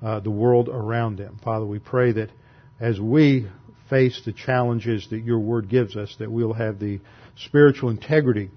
[0.00, 1.40] uh, the world around them.
[1.42, 2.30] Father, we pray that
[2.78, 3.48] as we
[3.90, 7.00] face the challenges that your word gives us, that we'll have the
[7.36, 8.50] spiritual integrity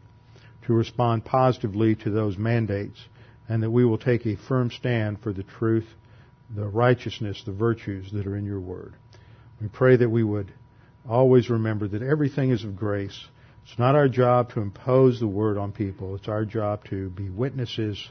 [0.66, 3.00] to respond positively to those mandates
[3.50, 5.88] and that we will take a firm stand for the truth,
[6.54, 8.94] the righteousness, the virtues that are in your word.
[9.62, 10.52] We pray that we would
[11.08, 13.26] always remember that everything is of grace.
[13.66, 16.16] It's not our job to impose the word on people.
[16.16, 18.10] It's our job to be witnesses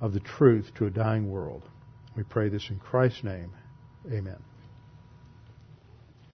[0.00, 1.62] of the truth to a dying world.
[2.16, 3.52] We pray this in Christ's name.
[4.10, 4.42] Amen.